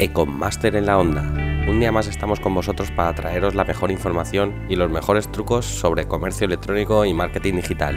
Econmaster 0.00 0.74
en 0.74 0.86
la 0.86 0.98
onda. 0.98 1.22
Un 1.68 1.78
día 1.78 1.92
más 1.92 2.08
estamos 2.08 2.40
con 2.40 2.52
vosotros 2.52 2.90
para 2.90 3.14
traeros 3.14 3.54
la 3.54 3.64
mejor 3.64 3.92
información 3.92 4.66
y 4.68 4.74
los 4.74 4.90
mejores 4.90 5.30
trucos 5.30 5.64
sobre 5.64 6.08
comercio 6.08 6.46
electrónico 6.46 7.04
y 7.04 7.14
marketing 7.14 7.54
digital. 7.54 7.94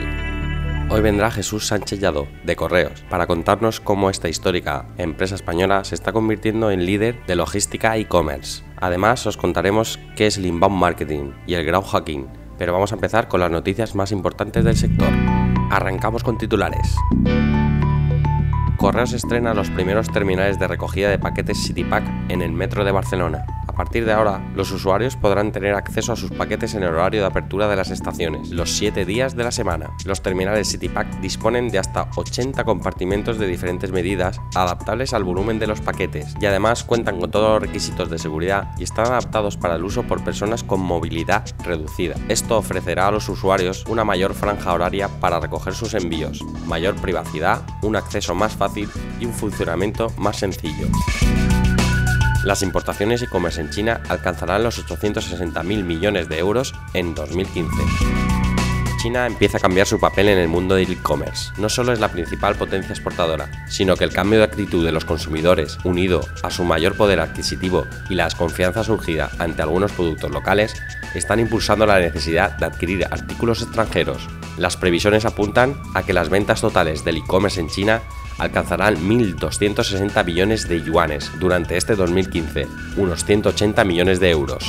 Hoy 0.90 1.00
vendrá 1.00 1.30
Jesús 1.30 1.66
Sánchez 1.66 2.00
de 2.00 2.56
Correos, 2.56 3.04
para 3.10 3.26
contarnos 3.26 3.80
cómo 3.80 4.10
esta 4.10 4.28
histórica 4.28 4.86
empresa 4.96 5.34
española 5.34 5.82
se 5.82 5.96
está 5.96 6.12
convirtiendo 6.12 6.70
en 6.70 6.86
líder 6.86 7.26
de 7.26 7.34
logística 7.34 7.96
e-commerce. 7.96 8.62
Además, 8.76 9.26
os 9.26 9.36
contaremos 9.36 9.98
qué 10.16 10.28
es 10.28 10.38
el 10.38 10.46
inbound 10.46 10.76
marketing 10.76 11.32
y 11.46 11.54
el 11.54 11.66
growth 11.66 12.08
pero 12.58 12.72
vamos 12.72 12.92
a 12.92 12.94
empezar 12.94 13.28
con 13.28 13.40
las 13.40 13.50
noticias 13.50 13.94
más 13.94 14.12
importantes 14.12 14.64
del 14.64 14.76
sector. 14.76 15.10
Arrancamos 15.70 16.22
con 16.22 16.38
titulares. 16.38 16.96
Correos 18.78 19.12
estrena 19.12 19.54
los 19.54 19.70
primeros 19.70 20.06
terminales 20.06 20.60
de 20.60 20.68
recogida 20.68 21.10
de 21.10 21.18
paquetes 21.18 21.58
CityPack 21.66 22.30
en 22.30 22.42
el 22.42 22.52
metro 22.52 22.84
de 22.84 22.92
Barcelona. 22.92 23.44
A 23.78 23.84
partir 23.86 24.04
de 24.04 24.12
ahora, 24.12 24.44
los 24.56 24.72
usuarios 24.72 25.14
podrán 25.14 25.52
tener 25.52 25.76
acceso 25.76 26.12
a 26.12 26.16
sus 26.16 26.32
paquetes 26.32 26.74
en 26.74 26.82
el 26.82 26.88
horario 26.88 27.20
de 27.20 27.28
apertura 27.28 27.68
de 27.68 27.76
las 27.76 27.92
estaciones, 27.92 28.50
los 28.50 28.72
7 28.72 29.04
días 29.04 29.36
de 29.36 29.44
la 29.44 29.52
semana. 29.52 29.90
Los 30.04 30.20
terminales 30.20 30.68
CityPack 30.68 31.20
disponen 31.20 31.68
de 31.68 31.78
hasta 31.78 32.10
80 32.16 32.64
compartimentos 32.64 33.38
de 33.38 33.46
diferentes 33.46 33.92
medidas, 33.92 34.40
adaptables 34.56 35.14
al 35.14 35.22
volumen 35.22 35.60
de 35.60 35.68
los 35.68 35.80
paquetes, 35.80 36.34
y 36.40 36.46
además 36.46 36.82
cuentan 36.82 37.20
con 37.20 37.30
todos 37.30 37.52
los 37.52 37.62
requisitos 37.62 38.10
de 38.10 38.18
seguridad 38.18 38.68
y 38.78 38.82
están 38.82 39.06
adaptados 39.06 39.56
para 39.56 39.76
el 39.76 39.84
uso 39.84 40.02
por 40.02 40.24
personas 40.24 40.64
con 40.64 40.80
movilidad 40.80 41.44
reducida. 41.62 42.16
Esto 42.28 42.58
ofrecerá 42.58 43.06
a 43.06 43.12
los 43.12 43.28
usuarios 43.28 43.84
una 43.86 44.02
mayor 44.02 44.34
franja 44.34 44.72
horaria 44.72 45.06
para 45.20 45.38
recoger 45.38 45.72
sus 45.72 45.94
envíos, 45.94 46.42
mayor 46.66 46.96
privacidad, 46.96 47.62
un 47.82 47.94
acceso 47.94 48.34
más 48.34 48.56
fácil 48.56 48.88
y 49.20 49.26
un 49.26 49.32
funcionamiento 49.32 50.10
más 50.18 50.36
sencillo. 50.36 50.88
Las 52.48 52.62
importaciones 52.62 53.20
e-commerce 53.20 53.60
en 53.60 53.68
China 53.68 54.00
alcanzarán 54.08 54.64
los 54.64 54.82
860.000 54.82 55.84
millones 55.84 56.30
de 56.30 56.38
euros 56.38 56.74
en 56.94 57.14
2015. 57.14 58.37
China 58.98 59.26
empieza 59.26 59.58
a 59.58 59.60
cambiar 59.60 59.86
su 59.86 59.98
papel 60.00 60.28
en 60.28 60.38
el 60.38 60.48
mundo 60.48 60.74
del 60.74 60.90
e-commerce. 60.90 61.52
No 61.56 61.68
solo 61.68 61.92
es 61.92 62.00
la 62.00 62.10
principal 62.10 62.56
potencia 62.56 62.92
exportadora, 62.92 63.48
sino 63.68 63.96
que 63.96 64.04
el 64.04 64.12
cambio 64.12 64.40
de 64.40 64.44
actitud 64.44 64.84
de 64.84 64.92
los 64.92 65.04
consumidores, 65.04 65.78
unido 65.84 66.20
a 66.42 66.50
su 66.50 66.64
mayor 66.64 66.96
poder 66.96 67.20
adquisitivo 67.20 67.86
y 68.10 68.14
la 68.14 68.24
desconfianza 68.24 68.82
surgida 68.82 69.30
ante 69.38 69.62
algunos 69.62 69.92
productos 69.92 70.32
locales, 70.32 70.74
están 71.14 71.38
impulsando 71.38 71.86
la 71.86 72.00
necesidad 72.00 72.58
de 72.58 72.66
adquirir 72.66 73.04
artículos 73.04 73.62
extranjeros. 73.62 74.28
Las 74.58 74.76
previsiones 74.76 75.24
apuntan 75.24 75.80
a 75.94 76.02
que 76.02 76.12
las 76.12 76.28
ventas 76.28 76.60
totales 76.60 77.04
del 77.04 77.18
e-commerce 77.18 77.60
en 77.60 77.68
China 77.68 78.02
alcanzarán 78.38 78.96
1.260 78.96 80.24
billones 80.24 80.68
de 80.68 80.82
yuanes 80.82 81.30
durante 81.38 81.76
este 81.76 81.94
2015, 81.94 82.66
unos 82.96 83.24
180 83.24 83.84
millones 83.84 84.18
de 84.18 84.30
euros. 84.30 84.64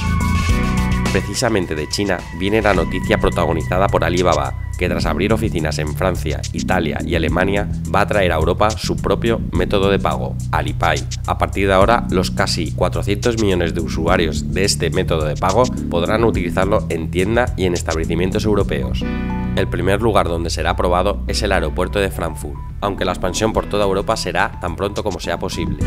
Precisamente 1.12 1.74
de 1.74 1.90
China 1.90 2.20
viene 2.38 2.62
la 2.62 2.76
noticia 2.76 3.18
protagonizada 3.18 3.88
por 3.88 4.04
Alibaba, 4.04 4.70
que 4.78 4.88
tras 4.88 5.08
abrir 5.08 5.34
oficinas 5.34 5.80
en 5.80 5.96
Francia, 5.96 6.40
Italia 6.54 7.00
y 7.04 7.16
Alemania, 7.16 7.68
va 7.94 8.02
a 8.02 8.08
traer 8.08 8.32
a 8.32 8.36
Europa 8.36 8.70
su 8.70 8.96
propio 8.96 9.42
método 9.52 9.90
de 9.90 9.98
pago, 9.98 10.36
Alipay. 10.52 11.04
A 11.26 11.40
partir 11.40 11.66
de 11.66 11.74
ahora, 11.74 12.06
los 12.12 12.30
casi 12.30 12.74
400 12.74 13.42
millones 13.42 13.74
de 13.74 13.82
usuarios 13.82 14.54
de 14.54 14.66
este 14.66 14.92
método 14.92 15.26
de 15.26 15.36
pago 15.36 15.64
podrán 15.90 16.24
utilizarlo 16.24 16.86
en 16.90 17.10
tienda 17.10 17.56
y 17.58 17.66
en 17.66 17.74
establecimientos 17.74 18.46
europeos. 18.46 19.04
El 19.56 19.68
primer 19.68 20.04
lugar 20.04 20.28
donde 20.28 20.52
será 20.52 20.72
aprobado 20.72 21.24
es 21.28 21.42
el 21.42 21.52
aeropuerto 21.52 22.00
de 22.00 22.12
Frankfurt, 22.12 22.60
aunque 22.82 23.04
la 23.04 23.14
expansión 23.14 23.52
por 23.52 23.66
toda 23.66 23.86
Europa 23.86 24.16
será 24.16 24.60
tan 24.62 24.76
pronto 24.76 25.04
como 25.04 25.20
sea 25.20 25.40
posible. 25.40 25.80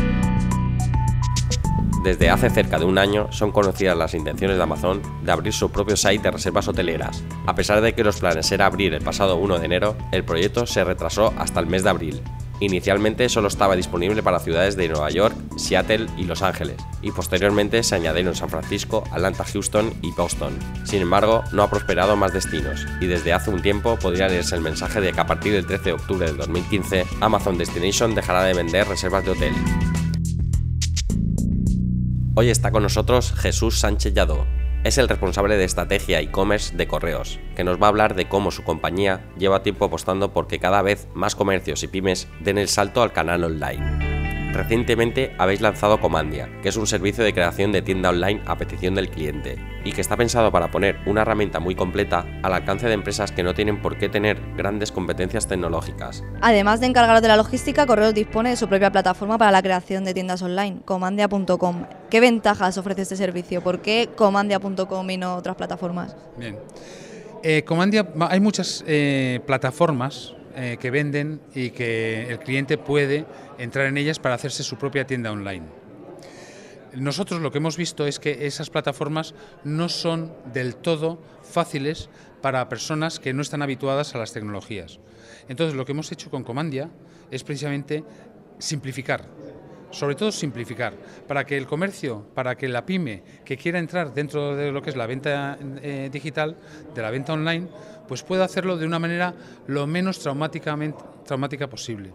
Desde 2.03 2.29
hace 2.29 2.49
cerca 2.49 2.77
de 2.77 2.83
un 2.83 2.97
año 2.97 3.31
son 3.31 3.53
conocidas 3.53 3.97
las 3.97 4.13
intenciones 4.13 4.57
de 4.57 4.63
Amazon 4.63 5.01
de 5.23 5.31
abrir 5.31 5.53
su 5.53 5.71
propio 5.71 5.95
site 5.95 6.21
de 6.21 6.31
reservas 6.31 6.67
hoteleras. 6.67 7.23
A 7.45 7.55
pesar 7.55 7.79
de 7.79 7.93
que 7.93 8.03
los 8.03 8.19
planes 8.19 8.51
era 8.51 8.65
abrir 8.65 8.93
el 8.93 9.01
pasado 9.01 9.37
1 9.37 9.59
de 9.59 9.65
enero, 9.65 9.95
el 10.11 10.25
proyecto 10.25 10.67
se 10.67 10.83
retrasó 10.83 11.33
hasta 11.37 11.61
el 11.61 11.67
mes 11.67 11.83
de 11.83 11.89
abril. 11.89 12.21
Inicialmente 12.59 13.29
solo 13.29 13.47
estaba 13.47 13.77
disponible 13.77 14.21
para 14.21 14.39
ciudades 14.39 14.75
de 14.75 14.89
Nueva 14.89 15.09
York, 15.11 15.33
Seattle 15.55 16.07
y 16.17 16.25
Los 16.25 16.41
Ángeles, 16.41 16.75
y 17.01 17.11
posteriormente 17.11 17.81
se 17.83 17.95
añadieron 17.95 18.35
San 18.35 18.49
Francisco, 18.49 19.05
Atlanta, 19.11 19.45
Houston 19.45 19.93
y 20.01 20.11
Boston. 20.11 20.59
Sin 20.83 21.01
embargo, 21.01 21.43
no 21.53 21.63
ha 21.63 21.69
prosperado 21.69 22.17
más 22.17 22.33
destinos, 22.33 22.85
y 22.99 23.05
desde 23.05 23.31
hace 23.31 23.49
un 23.49 23.61
tiempo 23.61 23.97
podría 23.97 24.27
leerse 24.27 24.55
el 24.55 24.61
mensaje 24.61 24.99
de 24.99 25.13
que 25.13 25.21
a 25.21 25.27
partir 25.27 25.53
del 25.53 25.65
13 25.65 25.83
de 25.83 25.93
octubre 25.93 26.25
del 26.25 26.37
2015, 26.37 27.05
Amazon 27.21 27.57
Destination 27.57 28.13
dejará 28.13 28.43
de 28.43 28.53
vender 28.53 28.87
reservas 28.87 29.23
de 29.23 29.31
hotel. 29.31 29.53
Hoy 32.35 32.49
está 32.49 32.71
con 32.71 32.81
nosotros 32.81 33.31
Jesús 33.31 33.79
Sánchez 33.79 34.15
Lladó. 34.15 34.47
Es 34.83 34.97
el 34.97 35.07
responsable 35.07 35.55
de 35.55 35.65
estrategia 35.65 36.19
e-commerce 36.19 36.75
de 36.75 36.87
Correos, 36.87 37.39
que 37.55 37.63
nos 37.63 37.79
va 37.79 37.85
a 37.85 37.89
hablar 37.89 38.15
de 38.15 38.27
cómo 38.27 38.49
su 38.49 38.63
compañía 38.63 39.23
lleva 39.37 39.61
tiempo 39.61 39.85
apostando 39.85 40.33
porque 40.33 40.57
cada 40.57 40.81
vez 40.81 41.07
más 41.13 41.35
comercios 41.35 41.83
y 41.83 41.87
pymes 41.87 42.27
den 42.39 42.57
el 42.57 42.69
salto 42.69 43.03
al 43.03 43.13
canal 43.13 43.43
online. 43.43 44.12
Recientemente 44.53 45.33
habéis 45.39 45.61
lanzado 45.61 45.99
Comandia, 45.99 46.47
que 46.61 46.69
es 46.69 46.77
un 46.77 46.85
servicio 46.85 47.23
de 47.23 47.33
creación 47.33 47.71
de 47.71 47.81
tienda 47.81 48.11
online 48.11 48.39
a 48.45 48.55
petición 48.55 48.93
del 48.93 49.09
cliente, 49.09 49.57
y 49.83 49.93
que 49.93 50.01
está 50.01 50.15
pensado 50.15 50.51
para 50.51 50.69
poner 50.69 50.99
una 51.07 51.23
herramienta 51.23 51.59
muy 51.59 51.73
completa 51.73 52.23
al 52.43 52.53
alcance 52.53 52.85
de 52.85 52.93
empresas 52.93 53.31
que 53.31 53.41
no 53.41 53.55
tienen 53.55 53.81
por 53.81 53.97
qué 53.97 54.09
tener 54.09 54.39
grandes 54.55 54.91
competencias 54.91 55.47
tecnológicas. 55.47 56.23
Además 56.41 56.81
de 56.81 56.85
encargaros 56.85 57.23
de 57.23 57.29
la 57.29 57.35
logística, 57.35 57.87
Correos 57.87 58.13
dispone 58.13 58.51
de 58.51 58.55
su 58.55 58.69
propia 58.69 58.91
plataforma 58.91 59.39
para 59.39 59.49
la 59.49 59.63
creación 59.63 60.05
de 60.05 60.13
tiendas 60.13 60.43
online, 60.43 60.81
comandia.com. 60.85 61.87
¿Qué 62.11 62.19
ventajas 62.19 62.77
ofrece 62.77 63.01
este 63.01 63.15
servicio? 63.15 63.61
¿Por 63.61 63.81
qué 63.81 64.09
comandia.com 64.15 65.09
y 65.09 65.17
no 65.17 65.35
otras 65.35 65.55
plataformas? 65.55 66.15
Bien. 66.37 66.59
Eh, 67.41 67.63
Comandia, 67.65 68.07
hay 68.29 68.39
muchas 68.39 68.83
eh, 68.85 69.41
plataformas 69.47 70.35
eh, 70.55 70.77
que 70.79 70.91
venden 70.91 71.41
y 71.53 71.71
que 71.71 72.29
el 72.29 72.39
cliente 72.39 72.77
puede 72.77 73.25
entrar 73.57 73.87
en 73.87 73.97
ellas 73.97 74.19
para 74.19 74.35
hacerse 74.35 74.63
su 74.63 74.77
propia 74.77 75.05
tienda 75.05 75.31
online. 75.31 75.65
Nosotros 76.95 77.41
lo 77.41 77.51
que 77.51 77.57
hemos 77.57 77.75
visto 77.75 78.05
es 78.05 78.19
que 78.19 78.45
esas 78.45 78.69
plataformas 78.69 79.33
no 79.63 79.89
son 79.89 80.31
del 80.53 80.75
todo 80.75 81.19
fáciles 81.41 82.09
para 82.41 82.69
personas 82.69 83.19
que 83.19 83.33
no 83.33 83.41
están 83.41 83.63
habituadas 83.63 84.13
a 84.13 84.19
las 84.19 84.31
tecnologías. 84.31 84.99
Entonces 85.47 85.75
lo 85.75 85.85
que 85.85 85.93
hemos 85.93 86.11
hecho 86.11 86.29
con 86.29 86.43
Comandia 86.43 86.91
es 87.31 87.43
precisamente 87.43 88.03
simplificar, 88.59 89.25
sobre 89.89 90.15
todo 90.15 90.31
simplificar, 90.31 90.93
para 91.27 91.45
que 91.45 91.57
el 91.57 91.65
comercio, 91.65 92.27
para 92.33 92.55
que 92.55 92.67
la 92.67 92.85
pyme 92.85 93.23
que 93.43 93.57
quiera 93.57 93.79
entrar 93.79 94.13
dentro 94.13 94.55
de 94.55 94.71
lo 94.71 94.81
que 94.81 94.89
es 94.91 94.95
la 94.95 95.07
venta 95.07 95.57
eh, 95.81 96.09
digital, 96.11 96.57
de 96.93 97.01
la 97.01 97.11
venta 97.11 97.33
online, 97.33 97.67
pues 98.07 98.23
pueda 98.23 98.45
hacerlo 98.45 98.77
de 98.77 98.85
una 98.85 98.99
manera 98.99 99.33
lo 99.67 99.87
menos 99.87 100.19
traumática 100.19 100.77
posible. 101.69 102.11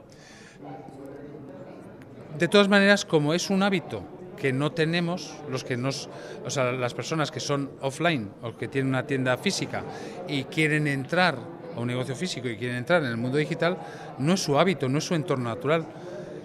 De 2.39 2.49
todas 2.49 2.69
maneras, 2.69 3.05
como 3.05 3.35
es 3.35 3.51
un 3.51 3.63
hábito 3.63 4.05
que 4.37 4.53
no 4.53 4.73
tenemos, 4.73 5.35
los 5.51 5.65
que 5.65 5.77
o 5.77 6.51
sea, 6.51 6.73
las 6.73 6.95
personas 6.95 7.31
que 7.31 7.41
son 7.41 7.71
offline 7.81 8.31
o 8.43 8.57
que 8.57 8.69
tienen 8.69 8.91
una 8.91 9.07
tienda 9.07 9.37
física 9.37 9.83
y 10.29 10.45
quieren 10.45 10.87
entrar 10.87 11.37
a 11.75 11.81
un 11.81 11.89
negocio 11.89 12.15
físico 12.15 12.49
y 12.49 12.57
quieren 12.57 12.77
entrar 12.77 13.03
en 13.03 13.09
el 13.09 13.17
mundo 13.17 13.39
digital, 13.39 13.77
no 14.19 14.35
es 14.35 14.41
su 14.41 14.59
hábito, 14.59 14.89
no 14.89 14.99
es 14.99 15.05
su 15.05 15.15
entorno 15.15 15.49
natural. 15.49 15.87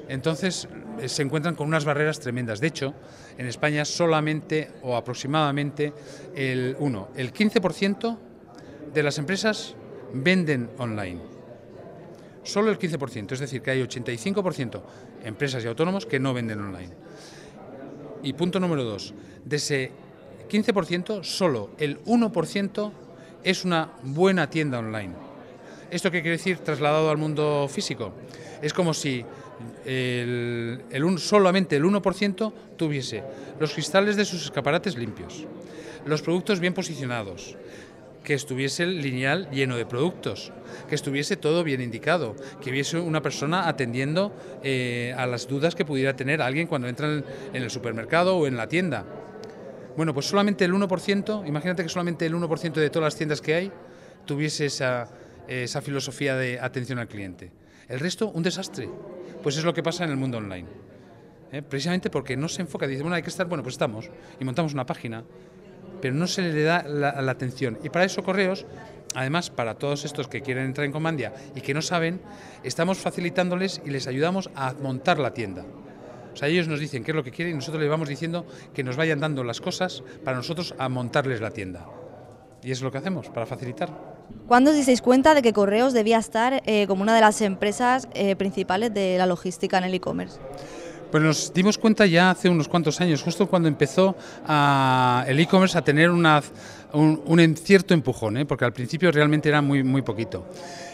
Entonces 0.10 0.68
eh, 1.00 1.08
se 1.08 1.22
encuentran 1.22 1.56
con 1.56 1.68
unas 1.68 1.86
barreras 1.86 2.20
tremendas. 2.20 2.60
De 2.60 2.68
hecho, 2.68 2.94
en 3.38 3.48
España 3.48 3.86
solamente 3.86 4.72
o 4.82 4.96
aproximadamente 4.96 5.94
el 6.36 6.76
1, 6.80 7.10
el 7.16 7.34
15% 7.34 8.18
de 8.94 9.04
las 9.04 9.18
empresas 9.18 9.76
venden 10.14 10.70
online. 10.78 11.20
Solo 12.44 12.72
el 12.72 12.78
15%, 12.78 13.32
es 13.32 13.40
decir, 13.40 13.62
que 13.62 13.72
hay 13.72 13.82
85% 13.82 14.82
empresas 15.24 15.64
y 15.64 15.68
autónomos 15.68 16.06
que 16.06 16.20
no 16.20 16.34
venden 16.34 16.60
online. 16.60 16.94
Y 18.22 18.34
punto 18.34 18.60
número 18.60 18.84
dos, 18.84 19.14
de 19.44 19.56
ese 19.56 19.92
15%, 20.50 21.24
solo 21.24 21.72
el 21.78 22.04
1% 22.04 22.92
es 23.44 23.66
una 23.66 23.94
buena 24.04 24.50
tienda 24.50 24.80
online. 24.80 25.14
¿Esto 25.90 26.12
qué 26.12 26.22
quiere 26.22 26.38
decir 26.38 26.60
trasladado 26.60 27.10
al 27.10 27.18
mundo 27.18 27.68
físico? 27.70 28.14
Es 28.62 28.74
como 28.74 28.94
si 28.94 29.26
solamente 31.18 31.76
el 31.76 31.84
1% 31.84 32.54
tuviese 32.76 33.24
los 33.60 33.74
cristales 33.74 34.16
de 34.16 34.26
sus 34.26 34.46
escaparates 34.46 34.98
limpios, 34.98 35.46
los 36.06 36.22
productos 36.22 36.60
bien 36.60 36.74
posicionados, 36.74 37.56
que 38.24 38.34
estuviese 38.34 38.84
el 38.84 39.02
lineal 39.02 39.50
lleno 39.52 39.76
de 39.76 39.86
productos, 39.86 40.52
que 40.88 40.96
estuviese 40.96 41.38
todo 41.38 41.64
bien 41.64 41.82
indicado, 41.82 42.36
que 42.62 42.72
hubiese 42.72 42.98
una 42.98 43.22
persona 43.22 43.68
atendiendo 43.68 44.34
eh, 44.64 45.14
a 45.18 45.28
las 45.28 45.48
dudas 45.48 45.76
que 45.76 45.86
pudiera 45.86 46.16
tener 46.16 46.42
alguien 46.42 46.68
cuando 46.68 46.88
entra 46.88 47.08
en 47.08 47.24
el 47.54 47.70
supermercado 47.70 48.38
o 48.38 48.48
en 48.48 48.58
la 48.58 48.68
tienda. 48.68 49.06
Bueno, 49.96 50.14
pues 50.14 50.26
solamente 50.26 50.66
el 50.66 50.74
1%, 50.74 51.48
imagínate 51.48 51.84
que 51.84 51.90
solamente 51.90 52.26
el 52.26 52.34
1% 52.34 52.74
de 52.74 52.90
todas 52.90 53.08
las 53.08 53.16
tiendas 53.16 53.42
que 53.42 53.54
hay 53.54 53.72
tuviese 54.26 54.66
esa, 54.66 55.10
esa 55.48 55.82
filosofía 55.82 56.36
de 56.36 56.60
atención 56.60 57.00
al 57.00 57.08
cliente. 57.08 57.52
El 57.88 58.00
resto, 58.00 58.30
un 58.30 58.42
desastre. 58.42 58.90
Pues 59.44 59.58
es 59.58 59.66
lo 59.66 59.74
que 59.74 59.84
pasa 59.84 60.06
en 60.06 60.10
el 60.10 60.18
mundo 60.18 60.38
online. 60.38 60.68
¿eh? 61.54 61.62
precisamente 61.62 62.10
porque 62.10 62.36
no 62.36 62.50
se 62.50 62.64
enfoca, 62.64 62.88
dice, 62.88 63.04
bueno, 63.04 63.16
hay 63.16 63.22
que 63.22 63.30
estar, 63.30 63.48
bueno, 63.48 63.64
pues 63.64 63.76
estamos, 63.76 64.10
y 64.40 64.44
montamos 64.44 64.74
una 64.74 64.86
página, 64.86 65.24
pero 66.04 66.16
no 66.16 66.28
se 66.28 66.42
le 66.42 66.64
da 66.64 66.84
la, 66.84 67.32
atención. 67.32 67.80
Y 67.82 67.88
para 67.88 68.04
eso 68.04 68.24
Correos 68.24 68.66
Además, 69.16 69.52
para 69.52 69.76
todos 69.76 70.04
estos 70.06 70.28
que 70.28 70.42
quieren 70.42 70.66
entrar 70.66 70.86
en 70.86 70.92
Comandia 70.92 71.32
y 71.56 71.62
que 71.62 71.76
no 71.76 71.84
saben, 71.84 72.20
estamos 72.64 72.98
facilitándoles 72.98 73.80
y 73.86 73.92
les 73.92 74.08
ayudamos 74.08 74.50
a 74.56 74.74
montar 74.74 75.20
la 75.20 75.36
tienda. 75.36 75.64
O 76.34 76.36
sea, 76.36 76.48
ellos 76.50 76.68
nos 76.68 76.80
dicen 76.80 77.04
qué 77.04 77.12
es 77.12 77.16
lo 77.16 77.24
que 77.24 77.30
quieren 77.30 77.54
y 77.54 77.58
nosotros 77.58 77.80
les 77.80 77.92
vamos 77.92 78.10
diciendo 78.10 78.46
que 78.74 78.84
nos 78.84 78.98
vayan 78.98 79.20
dando 79.20 79.44
las 79.44 79.62
cosas 79.62 80.04
para 80.26 80.36
nosotros 80.36 80.74
a 80.80 80.90
montarles 80.90 81.42
la 81.42 81.52
tienda. 81.52 81.86
Y 82.64 82.72
es 82.72 82.82
lo 82.82 82.92
que 82.92 82.98
hacemos, 82.98 83.30
para 83.30 83.46
facilitar. 83.46 83.90
¿Cuándo 84.48 84.72
os 84.72 84.76
disteis 84.76 85.04
cuenta 85.04 85.36
de 85.36 85.44
que 85.44 85.54
Correos 85.54 85.94
debía 85.94 86.18
estar 86.18 86.64
eh, 86.66 86.88
como 86.88 87.04
una 87.04 87.14
de 87.14 87.22
las 87.22 87.40
empresas 87.42 88.10
eh, 88.16 88.36
principales 88.36 88.94
de 88.96 89.20
la 89.20 89.28
logística 89.28 89.78
en 89.78 89.84
el 89.84 89.94
e-commerce? 89.94 90.40
Pues 91.14 91.22
nos 91.22 91.54
dimos 91.54 91.78
cuenta 91.78 92.08
ya 92.08 92.32
hace 92.32 92.50
unos 92.50 92.68
cuantos 92.68 93.00
años, 93.00 93.22
justo 93.22 93.46
cuando 93.46 93.68
empezó 93.68 94.16
a, 94.48 95.24
el 95.28 95.40
e-commerce 95.40 95.78
a 95.78 95.84
tener 95.84 96.10
una, 96.10 96.42
un, 96.92 97.22
un, 97.28 97.56
cierto 97.56 97.94
empujón, 97.94 98.38
¿eh? 98.38 98.48
porque 98.48 98.66
al 98.66 98.74
principio 98.74 99.12
realmente 99.12 99.48
era 99.48 99.62
muy, 99.62 99.84
muy 99.84 100.02
poquito. 100.02 100.48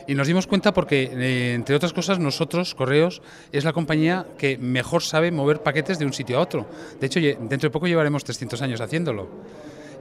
Y 0.08 0.16
nos 0.16 0.28
dimos 0.28 0.46
cuenta 0.46 0.74
porque, 0.74 1.04
eh, 1.04 1.54
entre 1.54 1.74
otras 1.74 1.94
cosas, 1.94 2.20
nosotros, 2.20 2.76
Correos, 2.76 3.22
es 3.54 3.64
la 3.64 3.72
compañía 3.72 4.26
que 4.38 4.58
mejor 4.58 5.04
sabe 5.04 5.32
mover 5.32 5.64
paquetes 5.64 5.98
de 6.00 6.06
un 6.06 6.12
sitio 6.12 6.38
a 6.38 6.42
otro. 6.42 6.68
De 7.00 7.08
hecho, 7.08 7.22
dentro 7.22 7.70
de 7.70 7.70
poco 7.70 7.88
llevaremos 7.88 8.26
300 8.26 8.62
años 8.62 8.82
haciéndolo. 8.82 9.30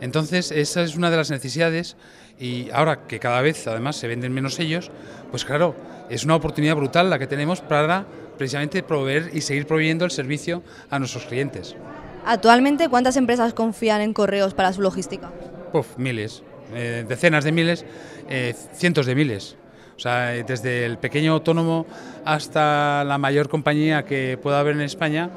Entonces, 0.00 0.50
esa 0.50 0.82
es 0.82 0.96
una 0.96 1.12
de 1.12 1.16
las 1.16 1.30
necesidades 1.30 1.96
y 2.40 2.70
ahora 2.72 3.06
que 3.06 3.20
cada 3.20 3.40
vez 3.40 3.68
además 3.68 3.94
se 3.94 4.08
venden 4.08 4.32
menos 4.32 4.58
ellos, 4.58 4.90
pues 5.30 5.44
claro, 5.44 5.76
es 6.10 6.24
una 6.24 6.34
oportunidad 6.34 6.74
brutal 6.74 7.08
la 7.08 7.20
que 7.20 7.28
tenemos 7.28 7.60
para 7.60 8.06
precisamente 8.38 8.82
proveer 8.82 9.30
y 9.34 9.42
seguir 9.42 9.66
proveyendo 9.66 10.04
el 10.04 10.10
servicio 10.10 10.62
a 10.88 10.98
nuestros 10.98 11.26
clientes. 11.26 11.76
Actualmente, 12.24 12.88
¿cuántas 12.88 13.16
empresas 13.16 13.52
confían 13.52 14.00
en 14.00 14.14
correos 14.14 14.54
para 14.54 14.72
su 14.72 14.80
logística? 14.80 15.30
Puf, 15.72 15.98
miles, 15.98 16.42
eh, 16.74 17.04
decenas 17.06 17.44
de 17.44 17.52
miles, 17.52 17.84
eh, 18.28 18.54
cientos 18.74 19.06
de 19.06 19.14
miles. 19.14 19.56
O 19.96 20.00
sea, 20.00 20.28
desde 20.28 20.86
el 20.86 20.98
pequeño 20.98 21.32
autónomo 21.32 21.86
hasta 22.24 23.02
la 23.04 23.18
mayor 23.18 23.48
compañía 23.48 24.04
que 24.04 24.38
pueda 24.40 24.60
haber 24.60 24.76
en 24.76 24.82
España, 24.82 25.30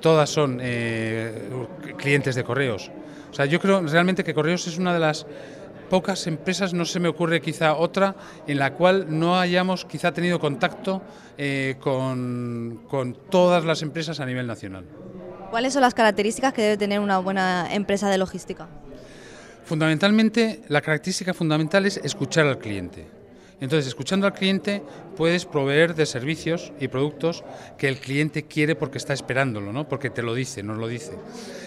todas 0.00 0.28
son 0.28 0.58
eh, 0.60 1.48
clientes 1.96 2.34
de 2.34 2.42
correos. 2.42 2.90
O 3.30 3.34
sea, 3.34 3.46
yo 3.46 3.60
creo 3.60 3.82
realmente 3.82 4.24
que 4.24 4.34
correos 4.34 4.66
es 4.66 4.78
una 4.78 4.92
de 4.92 4.98
las 4.98 5.26
pocas 5.90 6.26
empresas, 6.26 6.72
no 6.72 6.86
se 6.86 7.00
me 7.00 7.08
ocurre 7.08 7.42
quizá 7.42 7.74
otra, 7.74 8.14
en 8.46 8.58
la 8.58 8.72
cual 8.72 9.06
no 9.10 9.38
hayamos 9.38 9.84
quizá 9.84 10.12
tenido 10.12 10.40
contacto 10.40 11.02
eh, 11.36 11.76
con, 11.80 12.84
con 12.88 13.14
todas 13.28 13.64
las 13.66 13.82
empresas 13.82 14.20
a 14.20 14.24
nivel 14.24 14.46
nacional. 14.46 14.84
¿Cuáles 15.50 15.74
son 15.74 15.82
las 15.82 15.92
características 15.92 16.54
que 16.54 16.62
debe 16.62 16.76
tener 16.78 17.00
una 17.00 17.18
buena 17.18 17.68
empresa 17.74 18.08
de 18.08 18.16
logística? 18.16 18.68
Fundamentalmente, 19.64 20.62
la 20.68 20.80
característica 20.80 21.34
fundamental 21.34 21.84
es 21.84 21.98
escuchar 21.98 22.46
al 22.46 22.58
cliente. 22.58 23.06
Entonces, 23.60 23.88
escuchando 23.88 24.26
al 24.26 24.32
cliente, 24.32 24.82
puedes 25.16 25.44
proveer 25.44 25.94
de 25.94 26.06
servicios 26.06 26.72
y 26.80 26.88
productos 26.88 27.44
que 27.76 27.88
el 27.88 27.98
cliente 27.98 28.44
quiere 28.44 28.74
porque 28.74 28.96
está 28.96 29.12
esperándolo, 29.12 29.72
¿no? 29.72 29.86
porque 29.86 30.08
te 30.08 30.22
lo 30.22 30.34
dice, 30.34 30.62
nos 30.62 30.78
lo 30.78 30.88
dice. 30.88 31.12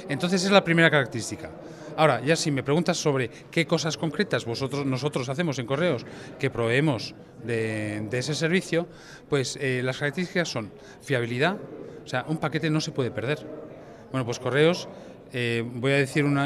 Entonces, 0.09 0.43
es 0.43 0.51
la 0.51 0.63
primera 0.63 0.89
característica. 0.89 1.51
Ahora, 1.97 2.21
ya 2.21 2.35
si 2.35 2.51
me 2.51 2.63
preguntas 2.63 2.97
sobre 2.97 3.29
qué 3.51 3.65
cosas 3.65 3.97
concretas 3.97 4.45
vosotros, 4.45 4.85
nosotros 4.85 5.29
hacemos 5.29 5.59
en 5.59 5.65
correos 5.65 6.05
que 6.39 6.49
proveemos 6.49 7.15
de, 7.43 8.07
ese 8.11 8.35
servicio, 8.35 8.87
pues 9.29 9.57
eh, 9.61 9.81
las 9.83 9.97
características 9.97 10.49
son 10.49 10.71
fiabilidad, 11.01 11.57
o 12.03 12.07
sea, 12.07 12.25
un 12.27 12.37
paquete 12.37 12.69
no 12.69 12.81
se 12.81 12.91
puede 12.91 13.11
perder. 13.11 13.45
Bueno, 14.11 14.25
pues 14.25 14.39
correos 14.39 14.87
eh, 15.35 15.63
voy 15.65 15.93
a 15.93 15.97
decir 15.97 16.25
una, 16.25 16.43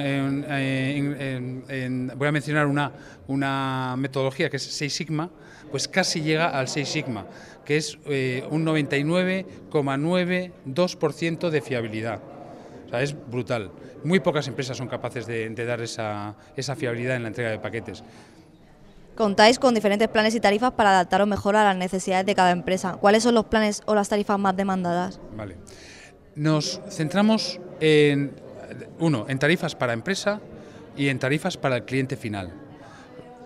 voy 2.16 2.28
a 2.28 2.32
mencionar 2.32 2.68
una, 2.68 2.94
una 3.28 3.96
metodología 3.98 4.50
que 4.50 4.56
es 4.56 4.64
6 4.64 4.94
sigma, 4.94 5.30
pues 5.70 5.90
casi 5.90 6.22
llega 6.22 6.48
al 6.48 6.70
6 6.70 6.88
sigma, 6.88 7.26
que 7.66 7.76
es 7.78 8.00
eh, 8.06 8.48
un 8.50 8.66
99,92% 8.66 11.50
de 11.50 11.62
fiabilidad. 11.62 12.22
O 12.86 12.90
sea, 12.90 13.02
es 13.02 13.14
brutal. 13.30 13.72
Muy 14.04 14.20
pocas 14.20 14.48
empresas 14.48 14.78
son 14.78 14.88
capaces 14.88 15.26
de, 15.26 15.50
dar 15.66 15.82
esa, 15.82 16.36
esa 16.56 16.76
fiabilidad 16.76 17.16
en 17.16 17.24
la 17.24 17.28
entrega 17.30 17.50
de 17.50 17.60
paquetes. 17.60 18.04
Contáis 19.16 19.58
con 19.58 19.74
diferentes 19.74 20.08
planes 20.10 20.36
y 20.36 20.40
tarifas 20.40 20.74
para 20.74 20.92
adaptaros 20.92 21.28
mejor 21.28 21.56
a 21.56 21.64
las 21.64 21.76
necesidades 21.76 22.26
de 22.26 22.36
cada 22.36 22.52
empresa. 22.52 22.98
¿Cuáles 23.02 23.24
son 23.24 23.34
los 23.34 23.46
planes 23.46 23.82
o 23.86 23.96
las 23.96 24.10
tarifas 24.10 24.38
más 24.38 24.56
demandadas? 24.56 25.20
Vale. 25.36 25.58
Nos 26.36 26.80
centramos 26.90 27.60
en 27.80 28.36
uno, 29.00 29.26
en 29.28 29.40
tarifas 29.40 29.76
para 29.76 29.94
empresa 29.94 30.40
y 30.96 31.10
en 31.10 31.18
tarifas 31.18 31.58
para 31.58 31.78
el 31.78 31.86
cliente 31.86 32.16
final. 32.16 32.52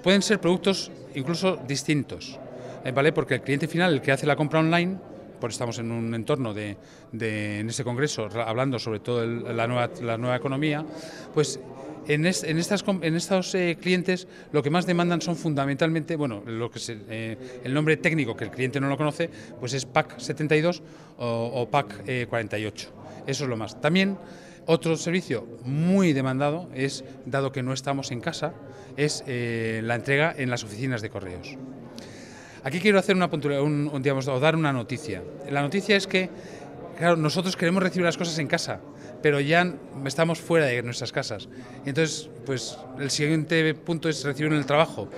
Pueden 0.04 0.21
ser 0.21 0.42
productos 0.42 0.92
incluso 1.15 1.57
distintos, 1.68 2.39
eh, 2.83 2.92
¿vale? 2.92 3.13
Porque 3.13 3.36
el 3.36 3.42
cliente 3.42 3.68
final, 3.68 3.94
el 3.94 4.01
que 4.01 4.12
hace 4.12 4.25
la 4.25 4.36
compra 4.36 4.59
online, 4.59 4.97
por 5.42 5.50
estamos 5.50 5.78
en 5.80 5.92
un 5.92 6.16
entorno 6.16 6.54
de, 6.54 6.78
en 7.12 7.70
este 7.70 7.84
congreso 7.84 8.30
hablando 8.46 8.80
sobre 8.80 9.00
todo 9.00 9.26
la, 9.26 9.68
nueva, 9.68 9.90
la 10.02 10.18
nueva 10.18 10.38
economía, 10.38 10.86
pues 11.34 11.60
en, 12.08 12.26
estas, 12.26 12.86
en 12.88 13.16
estos 13.16 13.54
eh, 13.56 13.78
clientes 13.80 14.28
lo 14.54 14.64
que 14.64 14.70
más 14.70 14.86
demandan 14.86 15.22
son 15.22 15.36
fundamentalmente, 15.36 16.16
bueno, 16.16 16.42
lo 16.46 16.72
que 16.72 16.80
eh, 16.88 17.38
el 17.64 17.74
nombre 17.74 17.98
técnico 17.98 18.38
que 18.38 18.46
el 18.46 18.52
cliente 18.52 18.80
no 18.80 18.88
lo 18.88 18.96
conoce, 18.96 19.30
pues 19.60 19.74
es 19.74 19.86
PAC 19.86 20.20
72 20.20 20.82
o, 21.18 21.68
PAC 21.70 22.28
48. 22.30 22.90
Eso 23.28 23.44
es 23.44 23.50
lo 23.50 23.58
más. 23.58 23.80
También 23.82 24.18
otro 24.66 24.96
servicio 24.96 25.48
muy 25.64 26.14
demandado 26.14 26.70
es, 26.74 27.04
dado 27.26 27.52
que 27.52 27.64
no 27.64 27.74
estamos 27.74 28.12
en 28.12 28.22
casa, 28.22 28.54
es 28.98 29.24
eh, 29.28 29.82
la 29.84 29.96
entrega 29.96 30.34
en 30.38 30.50
las 30.50 30.64
oficinas 30.64 31.02
de 31.02 31.10
correos. 31.10 31.58
Aquí 32.63 32.80
quiero 32.80 33.00
hacer 33.00 33.16
una 33.16 33.30
un, 33.62 34.02
digamos, 34.02 34.28
o 34.28 34.40
dar 34.40 34.56
una 34.56 34.72
noticia. 34.72 35.24
La 35.50 35.62
noticia 35.62 35.96
es 35.96 36.06
que, 36.06 36.30
claro, 36.98 37.16
nosotros 37.16 37.56
queremos 37.56 37.81
recibir 37.81 38.06
las 38.06 38.18
cosas 38.18 38.38
en 38.40 38.48
casa, 38.48 38.80
pero 39.22 39.40
ya 39.40 39.74
estamos 40.06 40.40
fuera 40.40 40.68
de 40.68 40.84
nuestras 40.84 41.12
casas. 41.12 41.50
Entonces, 41.86 42.30
pues 42.46 42.78
el 43.00 43.10
siguiente 43.10 43.74
punto 43.74 44.10
es 44.10 44.24
recibir 44.24 44.52
en 44.52 44.60
el 44.60 44.66
trabajo 44.66 45.10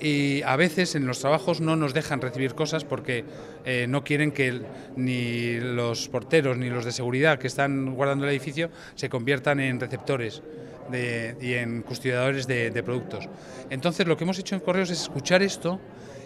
y 0.00 0.42
a 0.42 0.56
veces 0.56 0.94
en 0.94 1.06
los 1.06 1.20
trabajos 1.20 1.60
no 1.60 1.76
nos 1.76 1.92
dejan 1.92 2.20
recibir 2.20 2.54
cosas 2.54 2.84
porque 2.84 3.24
eh, 3.64 3.86
no 3.88 4.02
quieren 4.02 4.32
que 4.32 4.62
ni 4.96 5.60
los 5.60 6.08
porteros 6.08 6.56
ni 6.56 6.70
los 6.70 6.84
de 6.84 6.92
seguridad 6.92 7.38
que 7.38 7.46
están 7.46 7.94
guardando 7.94 8.24
el 8.24 8.30
edificio 8.30 8.70
se 8.94 9.10
conviertan 9.10 9.60
en 9.60 9.78
receptores 9.78 10.42
y 10.92 11.54
en 11.54 11.82
custodiadores 11.82 12.48
de, 12.48 12.82
productos. 12.82 13.28
Entonces 13.68 14.08
lo 14.08 14.16
que 14.16 14.24
hemos 14.24 14.38
hecho 14.40 14.56
en 14.56 14.60
Correos 14.60 14.90
es 14.90 15.02
escuchar 15.02 15.42
esto 15.42 15.78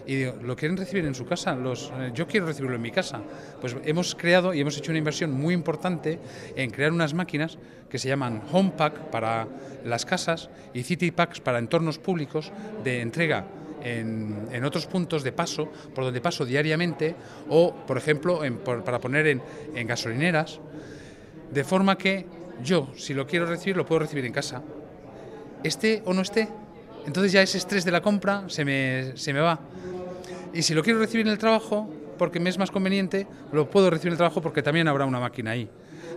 y 0.07 0.17
digo, 0.17 0.35
¿lo 0.43 0.57
quieren 0.57 0.77
recibir 0.77 1.05
en 1.07 1.15
su 1.15 1.25
casa? 1.25 1.55
Los, 1.55 1.93
eh, 1.99 2.11
yo 2.15 2.27
quiero 2.27 2.47
recibirlo 2.47 2.77
en 2.77 2.83
mi 2.83 2.91
casa. 2.91 3.23
Pues 3.61 3.77
hemos 3.85 4.15
creado 4.15 4.53
y 4.53 4.61
hemos 4.61 4.77
hecho 4.77 4.93
una 4.93 4.99
inversión 4.99 5.33
muy 5.33 5.55
importante 5.55 6.19
en 6.57 6.71
crear 6.71 6.93
unas 6.93 7.15
máquinas 7.15 7.59
que 7.89 7.99
se 7.99 8.09
llaman 8.09 8.43
Home 8.53 8.73
Pack 8.77 9.11
para 9.11 9.47
las 9.85 10.05
casas 10.05 10.51
y 10.73 10.83
City 10.83 11.11
Packs 11.11 11.41
para 11.41 11.59
entornos 11.59 11.99
públicos 11.99 12.53
de 12.83 13.01
entrega 13.01 13.47
en, 13.83 14.65
otros 14.65 14.87
puntos 14.87 15.23
de 15.23 15.33
paso, 15.33 15.71
por 15.95 16.05
donde 16.05 16.21
paso 16.21 16.45
diariamente, 16.47 17.15
o, 17.49 17.75
por 17.87 17.99
ejemplo, 17.99 18.41
para 18.85 18.99
poner 18.99 19.27
en, 19.27 19.43
en 19.75 19.87
gasolineras, 19.87 20.59
de 21.53 21.65
forma 21.65 21.97
que 21.99 22.27
yo, 22.63 22.89
si 22.97 23.15
lo 23.15 23.27
quiero 23.27 23.47
recibir, 23.47 23.77
lo 23.77 23.85
puedo 23.85 24.01
recibir 24.01 24.25
en 24.25 24.33
casa. 24.33 24.63
Esté 25.63 26.03
o 26.07 26.15
no 26.15 26.23
esté, 26.23 26.49
entonces 27.07 27.33
ya 27.33 27.43
ese 27.43 27.59
estrés 27.59 27.85
de 27.85 27.91
la 27.91 28.01
compra 28.01 28.45
se 28.49 28.65
me, 28.65 29.17
se 29.17 29.33
me 29.33 29.41
va. 29.41 29.59
Y 30.53 30.63
si 30.63 30.75
lo 30.75 30.83
quiero 30.83 30.99
recibir 30.99 31.27
en 31.27 31.33
el 31.33 31.39
trabajo, 31.39 31.91
porque 32.19 32.41
me 32.41 32.51
es 32.51 32.59
más 32.59 32.71
conveniente, 32.71 33.27
lo 33.53 33.69
puedo 33.69 33.91
recibir 33.91 34.09
en 34.09 34.13
el 34.13 34.19
trabajo 34.19 34.41
porque 34.41 34.63
también 34.63 34.89
habrá 34.89 35.05
una 35.05 35.21
máquina 35.21 35.53
ahí. 35.53 35.69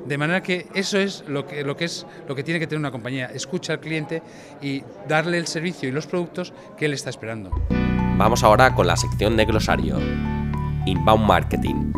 De 0.05 0.17
manera 0.17 0.43
que 0.43 0.67
eso 0.73 0.99
es 0.99 1.23
lo 1.27 1.47
que, 1.47 1.63
lo 1.63 1.75
que 1.75 1.85
es 1.85 2.05
lo 2.27 2.35
que 2.35 2.43
tiene 2.43 2.59
que 2.59 2.67
tener 2.67 2.79
una 2.79 2.91
compañía, 2.91 3.25
escucha 3.27 3.73
al 3.73 3.79
cliente 3.79 4.21
y 4.61 4.83
darle 5.07 5.37
el 5.37 5.47
servicio 5.47 5.89
y 5.89 5.91
los 5.91 6.07
productos 6.07 6.53
que 6.77 6.85
él 6.85 6.93
está 6.93 7.09
esperando. 7.09 7.51
Vamos 8.17 8.43
ahora 8.43 8.73
con 8.73 8.87
la 8.87 8.95
sección 8.95 9.35
de 9.37 9.45
glosario. 9.45 9.99
Inbound 10.85 11.25
Marketing. 11.25 11.91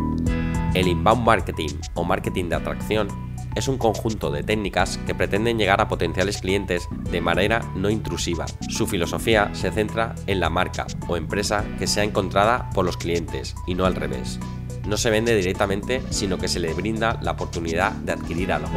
El 0.74 0.86
inbound 0.86 1.24
marketing 1.24 1.70
o 1.94 2.04
marketing 2.04 2.48
de 2.48 2.54
atracción 2.54 3.29
es 3.54 3.68
un 3.68 3.78
conjunto 3.78 4.30
de 4.30 4.42
técnicas 4.42 4.98
que 5.06 5.14
pretenden 5.14 5.58
llegar 5.58 5.80
a 5.80 5.88
potenciales 5.88 6.38
clientes 6.38 6.88
de 7.10 7.20
manera 7.20 7.60
no 7.76 7.90
intrusiva. 7.90 8.46
Su 8.68 8.86
filosofía 8.86 9.50
se 9.54 9.70
centra 9.70 10.14
en 10.26 10.40
la 10.40 10.50
marca 10.50 10.86
o 11.08 11.16
empresa 11.16 11.64
que 11.78 11.86
sea 11.86 12.04
encontrada 12.04 12.70
por 12.74 12.84
los 12.84 12.96
clientes 12.96 13.54
y 13.66 13.74
no 13.74 13.86
al 13.86 13.94
revés 13.94 14.38
no 14.86 14.96
se 14.96 15.10
vende 15.10 15.36
directamente, 15.36 16.02
sino 16.10 16.38
que 16.38 16.48
se 16.48 16.60
le 16.60 16.74
brinda 16.74 17.18
la 17.22 17.32
oportunidad 17.32 17.92
de 17.92 18.12
adquirir 18.12 18.52
algo. 18.52 18.76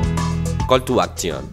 Call 0.67 0.85
to 0.85 1.01
Action, 1.01 1.43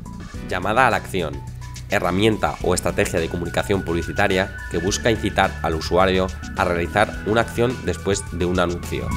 llamada 0.48 0.86
a 0.86 0.90
la 0.90 0.98
acción, 0.98 1.40
herramienta 1.88 2.56
o 2.62 2.74
estrategia 2.74 3.18
de 3.20 3.28
comunicación 3.28 3.82
publicitaria 3.82 4.54
que 4.70 4.78
busca 4.78 5.10
incitar 5.10 5.58
al 5.62 5.74
usuario 5.74 6.26
a 6.56 6.64
realizar 6.64 7.24
una 7.26 7.40
acción 7.40 7.76
después 7.84 8.22
de 8.32 8.44
un 8.44 8.60
anuncio. 8.60 9.08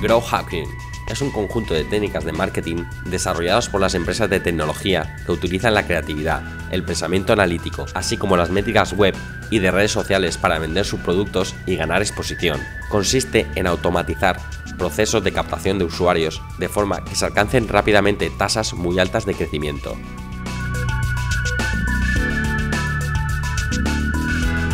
Grow 0.00 0.20
Hacking, 0.20 0.66
es 1.08 1.20
un 1.20 1.30
conjunto 1.30 1.74
de 1.74 1.84
técnicas 1.84 2.24
de 2.24 2.32
marketing 2.32 2.84
desarrolladas 3.06 3.68
por 3.68 3.80
las 3.80 3.94
empresas 3.94 4.30
de 4.30 4.40
tecnología 4.40 5.16
que 5.26 5.32
utilizan 5.32 5.74
la 5.74 5.86
creatividad, 5.86 6.42
el 6.70 6.84
pensamiento 6.84 7.32
analítico, 7.32 7.86
así 7.94 8.16
como 8.16 8.36
las 8.36 8.50
métricas 8.50 8.92
web 8.94 9.14
y 9.50 9.58
de 9.58 9.70
redes 9.70 9.92
sociales 9.92 10.38
para 10.38 10.58
vender 10.58 10.84
sus 10.84 11.00
productos 11.00 11.54
y 11.66 11.76
ganar 11.76 12.02
exposición. 12.02 12.60
Consiste 12.88 13.46
en 13.54 13.66
automatizar 13.66 14.40
procesos 14.78 15.22
de 15.22 15.32
captación 15.32 15.78
de 15.78 15.84
usuarios 15.84 16.42
de 16.58 16.68
forma 16.68 17.04
que 17.04 17.14
se 17.14 17.24
alcancen 17.24 17.68
rápidamente 17.68 18.30
tasas 18.30 18.74
muy 18.74 18.98
altas 18.98 19.26
de 19.26 19.34
crecimiento. 19.34 19.96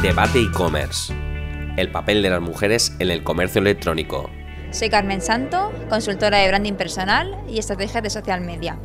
Debate 0.03 0.41
e-commerce. 0.41 1.13
El 1.77 1.91
papel 1.91 2.23
de 2.23 2.31
las 2.31 2.41
mujeres 2.41 2.95
en 3.01 3.11
el 3.11 3.25
comercio 3.25 3.61
electrónico. 3.61 4.31
Soy 4.71 4.91
Carmen 4.91 5.23
Santo, 5.23 5.73
consultora 5.89 6.39
de 6.39 6.49
branding 6.49 6.75
personal 6.75 7.35
y 7.49 7.59
estrategias 7.59 8.03
de 8.03 8.11
social 8.11 8.43
media. 8.43 8.79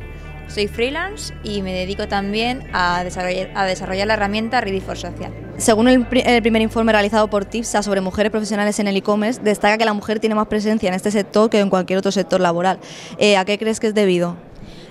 Soy 0.48 0.66
freelance 0.66 1.34
y 1.42 1.60
me 1.62 1.72
dedico 1.72 2.08
también 2.08 2.68
a 2.72 3.04
desarrollar, 3.04 4.06
la 4.06 4.14
herramienta 4.14 4.60
Ready 4.60 4.80
for 4.80 4.96
Social. 4.96 5.32
Según 5.58 5.88
el, 5.88 6.06
el, 6.10 6.42
primer 6.42 6.62
informe 6.62 6.92
realizado 6.92 7.28
por 7.28 7.44
TIPSA 7.44 7.82
sobre 7.82 8.00
mujeres 8.00 8.30
profesionales 8.30 8.78
en 8.78 8.88
el 8.88 8.96
e-commerce, 8.96 9.40
destaca 9.42 9.76
que 9.76 9.84
la 9.84 9.92
mujer 9.92 10.20
tiene 10.20 10.34
más 10.34 10.46
presencia 10.48 10.88
en 10.88 10.94
este 10.94 11.10
sector 11.10 11.50
que 11.50 11.60
en 11.60 11.70
cualquier 11.70 11.98
otro 11.98 12.12
sector 12.12 12.40
laboral. 12.40 12.78
Eh, 13.18 13.36
¿A 13.36 13.44
qué 13.44 13.58
crees 13.58 13.78
que 13.78 13.88
es 13.88 13.94
debido? 13.94 14.36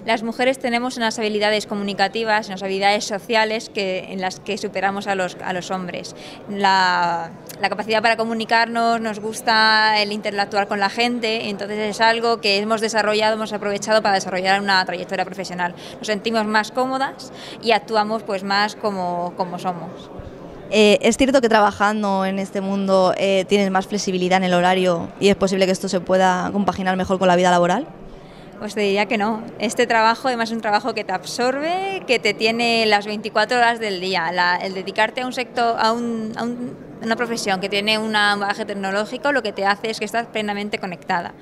Las 0.06 0.24
mujeres 0.24 0.60
tenemos 0.60 0.98
unas 0.98 1.18
habilidades 1.18 1.66
comunicativas, 1.66 2.48
unas 2.48 2.62
habilidades 2.62 3.06
sociales 3.06 3.70
que, 3.70 4.12
en 4.12 4.20
las 4.20 4.40
que 4.40 4.58
superamos 4.58 5.08
a 5.08 5.16
los, 5.16 5.38
a 5.44 5.54
los 5.54 5.72
hombres. 5.72 6.16
La, 6.50 7.32
capacidad 7.62 8.02
para 8.02 8.18
comunicarnos, 8.18 9.00
nos 9.00 9.20
gusta 9.20 10.02
el 10.02 10.12
interactuar 10.12 10.68
con 10.68 10.80
la 10.80 10.90
gente, 10.90 11.50
entonces 11.50 11.78
es 11.80 12.02
algo 12.02 12.42
que 12.42 12.58
hemos 12.58 12.82
desarrollado, 12.82 13.36
hemos 13.36 13.54
aprovechado 13.54 14.02
para 14.02 14.16
desarrollar 14.16 14.62
una 14.62 14.84
trayectoria 14.86 15.24
profesional. 15.24 15.74
Nos 15.98 16.08
sentimos 16.08 16.46
más 16.46 16.72
cómodas 16.72 17.32
y 17.62 17.72
actuamos 17.72 18.24
pues 18.24 18.44
más 18.44 18.76
como, 18.76 19.34
como 19.38 19.60
somos. 19.60 20.12
Eh, 20.72 20.98
¿Es 21.02 21.18
cierto 21.18 21.40
que 21.40 21.48
trabajando 21.48 22.26
en 22.26 22.40
este 22.40 22.60
mundo 22.60 23.14
eh, 23.18 23.46
tienes 23.48 23.72
más 23.72 23.88
flexibilidad 23.88 24.38
en 24.38 24.44
el 24.44 24.54
horario 24.54 25.08
y 25.20 25.30
es 25.30 25.36
posible 25.36 25.66
que 25.66 25.72
esto 25.72 25.88
se 25.88 26.02
pueda 26.02 26.50
compaginar 26.52 26.98
mejor 26.98 27.20
con 27.20 27.28
la 27.28 27.36
vida 27.36 27.52
laboral? 27.52 27.88
Pues 28.60 28.76
te 28.76 28.82
diría 28.82 29.06
que 29.08 29.18
no. 29.18 29.44
Este 29.60 29.88
trabajo 29.88 30.28
además 30.28 30.50
es 30.50 30.56
un 30.56 30.62
trabajo 30.62 30.94
que 30.94 31.04
te 31.04 31.12
absorbe, 31.12 32.04
que 32.08 32.20
te 32.20 32.34
tiene 32.34 32.86
las 32.86 33.06
24 33.06 33.58
horas 33.58 33.80
del 33.80 34.00
día. 34.00 34.32
La, 34.32 34.58
el 34.58 34.74
dedicarte 34.74 35.22
a 35.22 35.26
un 35.26 35.34
sector, 35.34 35.76
a, 35.78 35.92
un, 35.92 36.34
a 36.38 36.44
un, 36.44 36.76
una 37.02 37.16
profesión 37.16 37.60
que 37.60 37.70
tiene 37.70 37.98
un 37.98 38.14
bagaje 38.14 38.66
tecnológico, 38.66 39.32
lo 39.32 39.44
que 39.44 39.52
te 39.52 39.66
hace 39.66 39.90
es 39.90 40.00
que 40.00 40.06
estás 40.06 40.28
plenamente 40.28 40.78
conectada. 40.80 41.34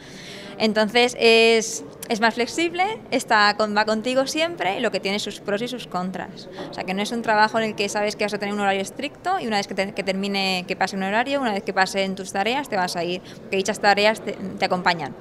Entonces 0.58 1.18
es, 1.20 1.84
es 2.08 2.22
más 2.22 2.36
flexible, 2.36 2.84
está 3.10 3.56
con, 3.58 3.76
va 3.76 3.86
contigo 3.86 4.28
siempre 4.28 4.80
lo 4.80 4.92
que 4.92 5.00
tiene 5.00 5.18
sus 5.18 5.40
pros 5.40 5.62
y 5.64 5.68
sus 5.68 5.88
contras. 5.88 6.50
O 6.70 6.74
sea 6.74 6.84
que 6.84 6.94
no 6.94 7.02
es 7.02 7.12
un 7.12 7.24
trabajo 7.24 7.58
en 7.58 7.66
el 7.66 7.76
que 7.76 7.90
sabes 7.90 8.16
que 8.16 8.26
vas 8.26 8.34
a 8.36 8.38
tener 8.38 8.54
un 8.54 8.60
horario 8.60 8.82
estricto 8.82 9.40
y 9.40 9.48
una 9.48 9.58
vez 9.58 9.68
que, 9.68 9.74
te, 9.74 9.94
que 9.94 10.04
termine, 10.04 10.66
que 10.68 10.76
pase 10.76 10.96
un 10.96 11.04
horario, 11.04 11.42
una 11.42 11.54
vez 11.54 11.64
que 11.64 11.74
pasen 11.74 12.16
tus 12.16 12.32
tareas, 12.32 12.70
te 12.70 12.76
vas 12.76 12.96
a 12.96 13.04
ir, 13.04 13.22
porque 13.22 13.58
dichas 13.58 13.80
tareas 13.80 14.22
te, 14.22 14.34
te 14.34 14.66
acompañan. 14.66 15.16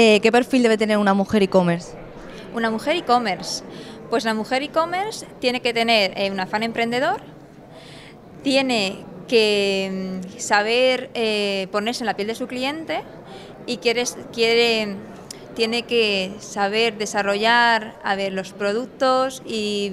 Eh, 0.00 0.20
¿Qué 0.20 0.30
perfil 0.30 0.62
debe 0.62 0.78
tener 0.78 0.96
una 0.96 1.12
mujer 1.12 1.42
e-commerce? 1.42 1.90
Una 2.54 2.70
mujer 2.70 2.94
e-commerce. 2.94 3.64
Pues 4.10 4.24
la 4.24 4.32
mujer 4.32 4.62
e-commerce 4.62 5.26
tiene 5.40 5.60
que 5.60 5.74
tener 5.74 6.16
eh, 6.16 6.30
un 6.30 6.38
afán 6.38 6.62
emprendedor, 6.62 7.20
tiene 8.44 9.04
que 9.26 10.20
mm, 10.22 10.38
saber 10.38 11.10
eh, 11.14 11.66
ponerse 11.72 12.04
en 12.04 12.06
la 12.06 12.14
piel 12.14 12.28
de 12.28 12.36
su 12.36 12.46
cliente 12.46 13.02
y 13.66 13.78
quiere, 13.78 14.04
quiere 14.32 14.94
tiene 15.58 15.82
que 15.82 16.36
saber 16.38 16.98
desarrollar 16.98 17.94
a 18.04 18.14
ver, 18.14 18.32
los 18.32 18.52
productos 18.52 19.42
y 19.44 19.90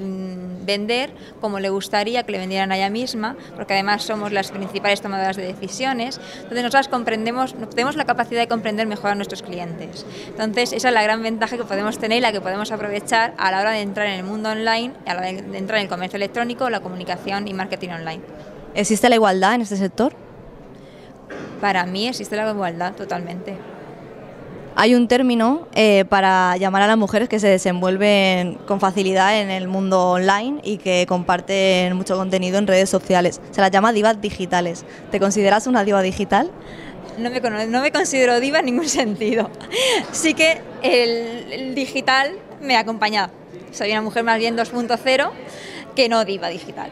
vender 0.63 1.09
como 1.41 1.59
le 1.59 1.69
gustaría 1.69 2.21
que 2.21 2.33
le 2.33 2.37
vendieran 2.37 2.71
a 2.71 2.77
ella 2.77 2.91
misma, 2.91 3.35
porque 3.55 3.73
además 3.73 4.03
somos 4.03 4.31
las 4.31 4.51
principales 4.51 5.01
tomadoras 5.01 5.37
de 5.37 5.47
decisiones. 5.47 6.21
Entonces 6.35 6.61
nosotras 6.61 6.87
comprendemos, 6.87 7.55
tenemos 7.71 7.95
la 7.95 8.05
capacidad 8.05 8.41
de 8.41 8.47
comprender 8.47 8.85
mejor 8.85 9.09
a 9.09 9.15
nuestros 9.15 9.41
clientes. 9.41 10.05
Entonces 10.27 10.71
esa 10.71 10.89
es 10.89 10.93
la 10.93 11.01
gran 11.01 11.23
ventaja 11.23 11.57
que 11.57 11.63
podemos 11.63 11.97
tener 11.97 12.19
y 12.19 12.21
la 12.21 12.31
que 12.31 12.41
podemos 12.41 12.71
aprovechar 12.71 13.33
a 13.39 13.49
la 13.49 13.61
hora 13.61 13.71
de 13.71 13.81
entrar 13.81 14.05
en 14.05 14.19
el 14.19 14.23
mundo 14.23 14.49
online, 14.49 14.93
a 15.07 15.15
la 15.15 15.21
hora 15.21 15.31
de 15.31 15.57
entrar 15.57 15.79
en 15.79 15.85
el 15.85 15.89
comercio 15.89 16.17
electrónico, 16.17 16.69
la 16.69 16.81
comunicación 16.81 17.47
y 17.47 17.55
marketing 17.55 17.89
online. 17.89 18.21
¿Existe 18.75 19.09
la 19.09 19.15
igualdad 19.15 19.55
en 19.55 19.61
este 19.61 19.77
sector? 19.77 20.13
Para 21.59 21.87
mí 21.87 22.07
existe 22.07 22.35
la 22.35 22.51
igualdad 22.51 22.93
totalmente 22.93 23.57
hay 24.75 24.93
un 24.93 25.07
término 25.07 25.67
eh, 25.73 26.03
para 26.09 26.57
llamar 26.57 26.81
a 26.81 26.87
las 26.87 26.97
mujeres 26.97 27.29
que 27.29 27.39
se 27.39 27.47
desenvuelven 27.47 28.55
con 28.67 28.79
facilidad 28.79 29.39
en 29.39 29.49
el 29.49 29.67
mundo 29.67 30.11
online 30.11 30.59
y 30.63 30.77
que 30.77 31.05
comparten 31.07 31.95
mucho 31.95 32.17
contenido 32.17 32.57
en 32.57 32.67
redes 32.67 32.89
sociales. 32.89 33.39
Se 33.51 33.61
las 33.61 33.71
llama 33.71 33.93
divas 33.93 34.19
digitales. 34.21 34.85
¿Te 35.11 35.19
consideras 35.19 35.67
una 35.67 35.85
diva 35.85 36.01
digital? 36.01 36.51
No 37.17 37.29
me, 37.29 37.39
no 37.67 37.81
me 37.81 37.91
considero 37.91 38.39
diva 38.41 38.59
en 38.59 38.65
ningún 38.65 38.89
sentido. 38.89 39.49
Sí 40.11 40.33
que 40.33 40.61
el, 40.81 41.53
el 41.53 41.75
digital 41.75 42.33
me 42.61 42.75
ha 42.75 42.79
acompañado. 42.79 43.31
Soy 43.71 43.91
una 43.91 44.01
mujer 44.01 44.23
más 44.23 44.37
bien 44.37 44.57
2.0 44.57 45.31
que 45.95 46.09
no 46.09 46.25
diva 46.25 46.49
digital. 46.49 46.89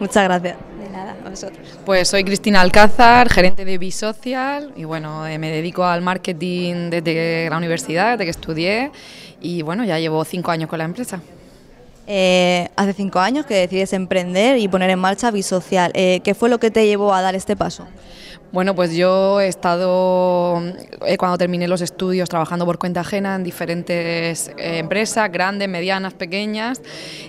Muchas 0.00 0.24
gracias. 0.24 0.65
De 0.96 1.02
nada, 1.02 1.16
a 1.26 1.28
vosotros. 1.28 1.66
Pues 1.84 2.08
soy 2.08 2.24
Cristina 2.24 2.62
Alcázar, 2.62 3.28
gerente 3.28 3.66
de 3.66 3.76
Bisocial 3.76 4.72
y 4.76 4.84
bueno, 4.84 5.26
eh, 5.26 5.36
me 5.36 5.50
dedico 5.50 5.84
al 5.84 6.00
marketing 6.00 6.88
desde 6.88 7.50
la 7.50 7.58
universidad, 7.58 8.12
desde 8.12 8.24
que 8.24 8.30
estudié 8.30 8.90
y 9.42 9.60
bueno, 9.60 9.84
ya 9.84 9.98
llevo 9.98 10.24
cinco 10.24 10.50
años 10.52 10.70
con 10.70 10.78
la 10.78 10.86
empresa. 10.86 11.20
Eh, 12.06 12.70
hace 12.76 12.94
cinco 12.94 13.18
años 13.18 13.44
que 13.44 13.56
decides 13.56 13.92
emprender 13.92 14.56
y 14.56 14.68
poner 14.68 14.88
en 14.88 14.98
marcha 14.98 15.30
Bisocial. 15.30 15.92
Eh, 15.94 16.20
¿Qué 16.24 16.34
fue 16.34 16.48
lo 16.48 16.58
que 16.58 16.70
te 16.70 16.86
llevó 16.86 17.12
a 17.12 17.20
dar 17.20 17.34
este 17.34 17.56
paso? 17.56 17.86
Bueno, 18.52 18.76
pues 18.76 18.94
yo 18.94 19.40
he 19.40 19.48
estado, 19.48 20.62
eh, 21.04 21.18
cuando 21.18 21.36
terminé 21.36 21.66
los 21.66 21.80
estudios, 21.80 22.28
trabajando 22.28 22.64
por 22.64 22.78
cuenta 22.78 23.00
ajena 23.00 23.34
en 23.34 23.42
diferentes 23.42 24.48
eh, 24.56 24.78
empresas, 24.78 25.30
grandes, 25.32 25.68
medianas, 25.68 26.14
pequeñas, 26.14 26.80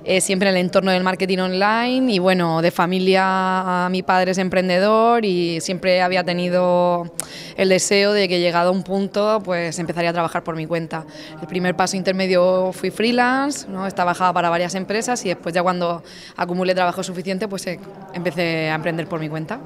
eh, 0.05 0.21
siempre 0.21 0.49
en 0.49 0.55
el 0.55 0.61
entorno 0.61 0.91
del 0.91 1.03
marketing 1.03 1.39
online 1.39 2.13
y 2.13 2.19
bueno, 2.19 2.61
de 2.61 2.69
familia, 2.69 3.87
mi 3.89 4.03
padre 4.03 4.31
es 4.31 4.37
emprendedor 4.37 5.25
y 5.25 5.59
siempre 5.59 6.03
había 6.03 6.23
tenido 6.23 7.11
el 7.57 7.69
deseo 7.69 8.13
de 8.13 8.27
que 8.27 8.39
llegado 8.39 8.69
a 8.69 8.71
un 8.71 8.83
punto, 8.83 9.41
pues 9.43 9.79
empezaría 9.79 10.11
a 10.11 10.13
trabajar 10.13 10.43
por 10.43 10.55
mi 10.55 10.67
cuenta. 10.67 11.03
El 11.41 11.47
primer 11.47 11.75
paso 11.75 11.97
intermedio 11.97 12.71
fui 12.73 12.91
freelance, 12.91 13.67
¿no? 13.67 13.89
trabajaba 13.91 14.33
para 14.33 14.49
varias 14.49 14.75
empresas 14.75 15.25
y 15.25 15.29
después 15.29 15.55
ya 15.55 15.63
cuando 15.63 16.03
acumulé 16.35 16.75
trabajo 16.75 17.01
suficiente, 17.01 17.47
pues 17.47 17.65
empecé 18.13 18.69
a 18.69 18.75
emprender 18.75 19.07
por 19.07 19.19
mi 19.19 19.29
cuenta. 19.29 19.59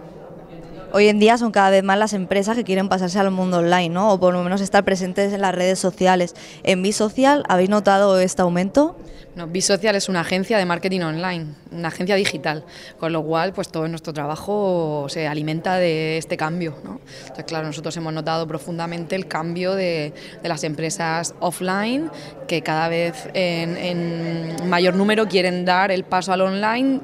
Hoy 0.93 1.07
en 1.07 1.19
día 1.19 1.37
son 1.37 1.51
cada 1.51 1.69
vez 1.69 1.83
más 1.83 1.97
las 1.97 2.11
empresas 2.11 2.57
que 2.57 2.65
quieren 2.65 2.89
pasarse 2.89 3.17
al 3.17 3.31
mundo 3.31 3.59
online, 3.59 3.89
¿no? 3.89 4.11
O 4.11 4.19
por 4.19 4.33
lo 4.33 4.43
menos 4.43 4.59
estar 4.59 4.83
presentes 4.83 5.31
en 5.31 5.39
las 5.39 5.55
redes 5.55 5.79
sociales. 5.79 6.35
¿En 6.63 6.81
Bisocial 6.81 7.43
habéis 7.47 7.69
notado 7.69 8.19
este 8.19 8.41
aumento? 8.41 8.97
No, 9.33 9.47
Bisocial 9.47 9.95
es 9.95 10.09
una 10.09 10.19
agencia 10.19 10.57
de 10.57 10.65
marketing 10.65 10.99
online, 10.99 11.45
una 11.71 11.87
agencia 11.87 12.15
digital, 12.15 12.65
con 12.99 13.13
lo 13.13 13.23
cual 13.23 13.53
pues 13.53 13.69
todo 13.69 13.87
nuestro 13.87 14.11
trabajo 14.11 15.05
se 15.07 15.25
alimenta 15.25 15.77
de 15.77 16.17
este 16.17 16.35
cambio. 16.35 16.75
¿no? 16.83 16.99
Entonces, 17.21 17.45
claro, 17.45 17.67
nosotros 17.67 17.95
hemos 17.95 18.11
notado 18.11 18.45
profundamente 18.45 19.15
el 19.15 19.27
cambio 19.27 19.75
de, 19.75 20.13
de 20.43 20.49
las 20.49 20.65
empresas 20.65 21.33
offline 21.39 22.11
que 22.49 22.61
cada 22.61 22.89
vez 22.89 23.29
en, 23.33 23.77
en 23.77 24.69
mayor 24.69 24.95
número 24.95 25.29
quieren 25.29 25.63
dar 25.63 25.89
el 25.91 26.03
paso 26.03 26.33
al 26.33 26.41
online 26.41 26.99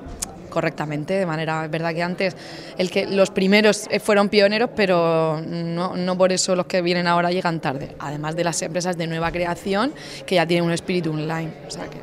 correctamente, 0.50 1.14
de 1.14 1.26
manera, 1.26 1.66
es 1.66 1.72
verdad 1.72 1.94
que 1.94 2.04
antes 2.04 2.36
el 2.78 2.90
que 2.90 3.06
los 3.06 3.32
primeros 3.32 3.88
fueron 4.04 4.30
pioneros, 4.30 4.70
pero 4.76 5.42
no, 5.46 5.96
no 5.96 6.18
por 6.18 6.32
eso 6.32 6.56
los 6.56 6.66
que 6.66 6.82
vienen 6.82 7.08
ahora 7.08 7.32
llegan 7.32 7.60
tarde, 7.60 7.96
además 8.00 8.36
de 8.36 8.44
las 8.44 8.62
empresas 8.62 8.98
de 8.98 9.08
nueva 9.08 9.32
creación 9.32 9.94
que 10.26 10.36
ya 10.36 10.46
tienen 10.46 10.66
un 10.66 10.74
espíritu 10.74 11.12
online. 11.12 11.52
O 11.68 11.72
sea 11.72 11.86
que... 11.86 11.98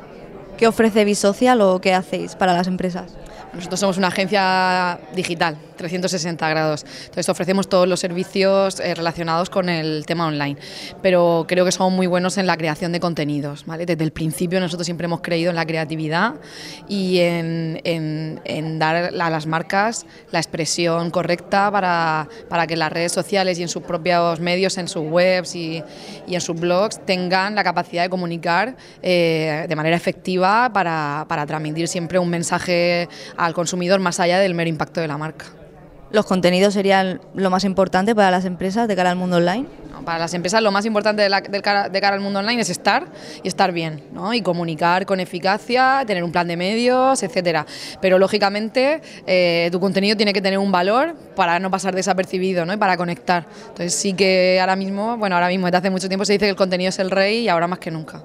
¿Qué 0.57 0.67
ofrece 0.67 1.03
Bisocial 1.03 1.59
o 1.59 1.81
qué 1.81 1.93
hacéis 1.93 2.35
para 2.35 2.53
las 2.53 2.67
empresas? 2.67 3.11
Nosotros 3.53 3.79
somos 3.79 3.97
una 3.97 4.07
agencia 4.07 4.99
digital, 5.13 5.57
360 5.75 6.49
grados. 6.49 6.85
Entonces 6.99 7.29
ofrecemos 7.29 7.67
todos 7.69 7.87
los 7.87 7.99
servicios 7.99 8.79
eh, 8.79 8.95
relacionados 8.95 9.49
con 9.49 9.69
el 9.69 10.05
tema 10.05 10.27
online. 10.27 10.57
Pero 11.01 11.45
creo 11.47 11.65
que 11.65 11.71
somos 11.71 11.93
muy 11.93 12.07
buenos 12.07 12.37
en 12.37 12.47
la 12.47 12.57
creación 12.57 12.91
de 12.91 12.99
contenidos. 12.99 13.65
Desde 13.65 14.03
el 14.03 14.11
principio 14.11 14.59
nosotros 14.59 14.85
siempre 14.85 15.05
hemos 15.05 15.21
creído 15.21 15.49
en 15.49 15.55
la 15.55 15.65
creatividad 15.65 16.35
y 16.87 17.19
en, 17.19 18.79
dar 18.79 18.95
a 18.95 19.29
las 19.29 19.45
marcas 19.45 20.05
la 20.31 20.39
expresión 20.39 21.11
correcta 21.11 21.71
para, 21.71 22.27
para, 22.49 22.67
que 22.67 22.75
las 22.75 22.91
redes 22.91 23.11
sociales 23.11 23.59
y 23.59 23.63
en 23.63 23.69
sus 23.69 23.83
propios 23.83 24.39
medios, 24.39 24.77
en 24.77 24.87
sus 24.87 25.03
webs 25.03 25.55
y, 25.55 25.83
y 26.27 26.35
en 26.35 26.41
sus 26.41 26.59
blogs, 26.59 27.05
tengan 27.05 27.55
la 27.55 27.63
capacidad 27.63 28.03
de 28.03 28.09
comunicar 28.09 28.75
eh, 29.01 29.65
de 29.67 29.75
manera 29.75 29.95
efectiva 29.95 30.71
para, 30.73 31.25
para 31.27 31.45
transmitir 31.45 31.87
siempre 31.87 32.19
un 32.19 32.29
mensaje 32.29 33.07
al 33.37 33.53
consumidor 33.53 33.99
más 33.99 34.19
allá 34.19 34.39
del 34.39 34.53
mero 34.53 34.69
impacto 34.69 35.01
de 35.01 35.07
la 35.07 35.17
marca. 35.17 35.45
¿Los 36.15 36.25
contenidos 36.25 36.73
serían 36.73 37.19
lo 37.33 37.49
más 37.49 37.65
importante 37.65 38.15
para 38.15 38.31
las 38.31 38.45
empresas 38.45 38.87
de 38.87 38.95
cara 38.95 39.09
al 39.09 39.17
mundo 39.17 39.35
online? 39.35 39.65
Para 40.05 40.17
las 40.17 40.33
empresas 40.33 40.61
lo 40.61 40.71
más 40.71 40.85
importante 40.85 41.23
de, 41.23 41.61
cara, 41.61 41.89
al 41.91 42.21
mundo 42.21 42.39
online 42.39 42.61
es 42.61 42.69
estar 42.69 43.07
y 43.43 43.49
estar 43.49 43.73
bien, 43.73 44.01
¿no? 44.13 44.33
y 44.33 44.41
comunicar 44.41 45.05
con 45.05 45.19
eficacia, 45.19 46.05
tener 46.07 46.23
un 46.23 46.31
plan 46.31 46.47
de 46.47 46.55
medios, 46.55 47.21
etcétera. 47.21 47.65
Pero 47.99 48.17
lógicamente 48.17 49.01
eh, 49.27 49.67
tu 49.73 49.81
contenido 49.81 50.15
tiene 50.15 50.31
que 50.31 50.41
tener 50.41 50.57
un 50.57 50.71
valor 50.71 51.17
para 51.35 51.59
no 51.59 51.69
pasar 51.69 51.93
desapercibido 51.93 52.65
¿no? 52.65 52.71
y 52.71 52.77
para 52.77 52.95
conectar. 52.95 53.45
Entonces 53.67 53.93
sí 53.93 54.13
que 54.13 54.57
ahora 54.61 54.77
mismo, 54.77 55.17
bueno, 55.17 55.35
ahora 55.35 55.49
mismo 55.49 55.65
desde 55.65 55.79
hace 55.79 55.89
mucho 55.89 56.07
tiempo 56.07 56.23
se 56.23 56.31
dice 56.31 56.45
que 56.45 56.51
el 56.51 56.55
contenido 56.55 56.87
es 56.91 56.99
el 56.99 57.11
rey 57.11 57.39
y 57.39 57.49
ahora 57.49 57.67
más 57.67 57.79
que 57.79 57.91
nunca. 57.91 58.23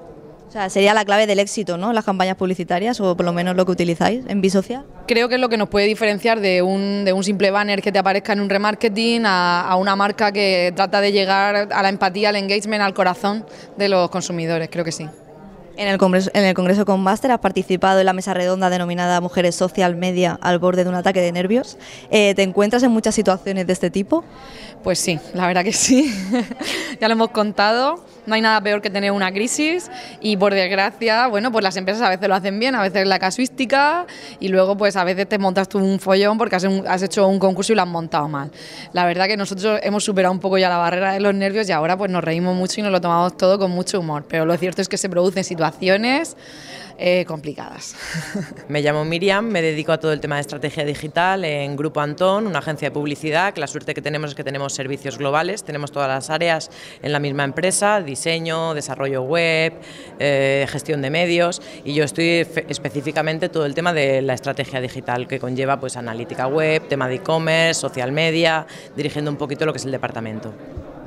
O 0.50 0.52
sea, 0.52 0.68
sería 0.68 0.94
la 0.94 1.04
clave 1.04 1.28
del 1.28 1.38
éxito, 1.38 1.78
¿no? 1.78 1.92
Las 1.92 2.04
campañas 2.04 2.34
publicitarias 2.34 3.00
o 3.00 3.16
por 3.16 3.24
lo 3.24 3.32
menos 3.32 3.54
lo 3.54 3.64
que 3.64 3.70
utilizáis 3.70 4.24
en 4.26 4.40
Bisocial. 4.40 4.84
Creo 5.06 5.28
que 5.28 5.36
es 5.36 5.40
lo 5.40 5.48
que 5.48 5.56
nos 5.56 5.68
puede 5.68 5.86
diferenciar 5.86 6.40
de 6.40 6.60
un, 6.60 7.04
de 7.04 7.12
un 7.12 7.22
simple 7.22 7.52
banner 7.52 7.80
que 7.80 7.92
te 7.92 8.00
aparezca 8.00 8.32
en 8.32 8.40
un 8.40 8.50
remarketing 8.50 9.26
a, 9.26 9.60
a, 9.60 9.76
una 9.76 9.94
marca 9.94 10.32
que 10.32 10.72
trata 10.74 11.00
de 11.00 11.12
llegar 11.12 11.68
a 11.70 11.82
la 11.84 11.88
empatía, 11.88 12.30
al 12.30 12.36
engagement, 12.36 12.82
al 12.82 12.94
corazón 12.94 13.46
de 13.76 13.88
los 13.88 14.10
consumidores. 14.10 14.68
Creo 14.72 14.84
que 14.84 14.90
sí. 14.90 15.06
En 15.76 15.86
el, 15.86 15.98
Congreso, 15.98 16.30
en 16.34 16.44
el 16.44 16.54
Congreso 16.54 16.84
con 16.84 17.00
Master 17.00 17.30
has 17.30 17.38
participado 17.38 18.00
en 18.00 18.06
la 18.06 18.12
mesa 18.12 18.34
redonda 18.34 18.70
denominada 18.70 19.20
Mujeres 19.20 19.54
Social 19.54 19.94
Media 19.94 20.38
al 20.42 20.58
borde 20.58 20.82
de 20.82 20.90
un 20.90 20.96
ataque 20.96 21.20
de 21.20 21.32
nervios. 21.32 21.78
Eh, 22.10 22.34
¿Te 22.34 22.42
encuentras 22.42 22.82
en 22.82 22.90
muchas 22.90 23.14
situaciones 23.14 23.66
de 23.66 23.72
este 23.72 23.88
tipo? 23.88 24.24
Pues 24.82 24.98
sí, 24.98 25.18
la 25.32 25.46
verdad 25.46 25.64
que 25.64 25.72
sí. 25.72 26.12
ya 27.00 27.08
lo 27.08 27.12
hemos 27.12 27.30
contado. 27.30 28.04
No 28.30 28.36
hay 28.36 28.42
nada 28.42 28.60
peor 28.60 28.80
que 28.80 28.90
tener 28.90 29.10
una 29.10 29.32
crisis 29.32 29.90
y 30.20 30.36
por 30.36 30.54
desgracia, 30.54 31.26
bueno, 31.26 31.50
pues 31.50 31.64
las 31.64 31.76
empresas 31.76 32.00
a 32.02 32.08
veces 32.08 32.28
lo 32.28 32.36
hacen 32.36 32.60
bien, 32.60 32.76
a 32.76 32.82
veces 32.82 33.04
la 33.08 33.18
casuística 33.18 34.06
y 34.38 34.46
luego 34.46 34.76
pues 34.76 34.94
a 34.94 35.02
veces 35.02 35.28
te 35.28 35.36
montas 35.36 35.68
tú 35.68 35.78
un 35.78 35.98
follón 35.98 36.38
porque 36.38 36.54
has, 36.54 36.64
has 36.64 37.02
hecho 37.02 37.26
un 37.26 37.40
concurso 37.40 37.72
y 37.72 37.76
lo 37.76 37.82
has 37.82 37.88
montado 37.88 38.28
mal. 38.28 38.52
La 38.92 39.04
verdad 39.04 39.26
que 39.26 39.36
nosotros 39.36 39.80
hemos 39.82 40.04
superado 40.04 40.32
un 40.32 40.38
poco 40.38 40.58
ya 40.58 40.68
la 40.68 40.76
barrera 40.76 41.12
de 41.12 41.18
los 41.18 41.34
nervios 41.34 41.68
y 41.68 41.72
ahora 41.72 41.96
pues 41.96 42.08
nos 42.08 42.22
reímos 42.22 42.54
mucho 42.54 42.78
y 42.78 42.84
nos 42.84 42.92
lo 42.92 43.00
tomamos 43.00 43.36
todo 43.36 43.58
con 43.58 43.72
mucho 43.72 43.98
humor, 43.98 44.24
pero 44.28 44.46
lo 44.46 44.56
cierto 44.56 44.80
es 44.80 44.88
que 44.88 44.96
se 44.96 45.08
producen 45.08 45.42
situaciones 45.42 46.36
eh, 46.98 47.24
complicadas. 47.26 47.96
Me 48.68 48.82
llamo 48.82 49.04
Miriam, 49.04 49.46
me 49.46 49.62
dedico 49.62 49.92
a 49.92 49.98
todo 49.98 50.12
el 50.12 50.20
tema 50.20 50.36
de 50.36 50.42
estrategia 50.42 50.84
digital 50.84 51.44
en 51.44 51.76
Grupo 51.76 52.00
Antón, 52.00 52.46
una 52.46 52.60
agencia 52.60 52.88
de 52.88 52.92
publicidad, 52.92 53.52
que 53.54 53.60
la 53.60 53.66
suerte 53.66 53.94
que 53.94 54.02
tenemos 54.02 54.30
es 54.30 54.34
que 54.34 54.44
tenemos 54.44 54.72
servicios 54.72 55.18
globales, 55.18 55.64
tenemos 55.64 55.92
todas 55.92 56.08
las 56.08 56.30
áreas 56.30 56.70
en 57.02 57.12
la 57.12 57.18
misma 57.18 57.44
empresa, 57.44 58.00
diseño, 58.00 58.74
desarrollo 58.74 59.22
web, 59.22 59.74
eh, 60.18 60.66
gestión 60.68 61.02
de 61.02 61.10
medios, 61.10 61.62
y 61.84 61.94
yo 61.94 62.04
estoy 62.04 62.46
específicamente 62.68 63.48
todo 63.48 63.66
el 63.66 63.74
tema 63.74 63.92
de 63.92 64.22
la 64.22 64.34
estrategia 64.34 64.80
digital, 64.80 65.26
que 65.26 65.38
conlleva 65.38 65.80
pues 65.80 65.96
analítica 65.96 66.46
web, 66.46 66.86
tema 66.88 67.08
de 67.08 67.16
e-commerce, 67.16 67.80
social 67.80 68.12
media, 68.12 68.66
dirigiendo 68.96 69.30
un 69.30 69.36
poquito 69.36 69.66
lo 69.66 69.72
que 69.72 69.78
es 69.78 69.84
el 69.84 69.92
departamento. 69.92 70.52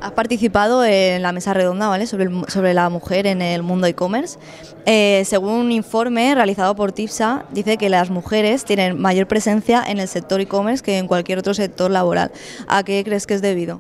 Has 0.04 0.12
participado 0.12 0.84
en 0.84 1.22
la 1.22 1.32
mesa 1.32 1.54
redonda 1.54 1.88
¿vale? 1.88 2.08
sobre, 2.08 2.74
la 2.74 2.90
mujer 2.90 3.26
en 3.26 3.42
el 3.42 3.64
mundo 3.64 3.88
e-commerce. 3.88 4.38
Eh, 4.86 5.24
según 5.26 5.54
un 5.54 5.72
informe 5.72 6.36
realizado 6.36 6.76
por 6.76 6.92
TIPSA, 6.92 7.46
dice 7.52 7.78
que 7.78 7.88
las 7.88 8.10
mujeres 8.10 8.66
tienen 8.66 9.00
mayor 9.00 9.28
presencia 9.28 9.82
en 9.88 10.00
el 10.00 10.10
sector 10.10 10.42
e-commerce 10.42 10.84
que 10.84 10.98
en 10.98 11.08
cualquier 11.08 11.40
otro 11.40 11.54
sector 11.54 11.90
laboral. 11.90 12.34
¿A 12.68 12.84
qué 12.84 13.02
crees 13.06 13.26
que 13.26 13.36
es 13.36 13.42
debido? 13.42 13.80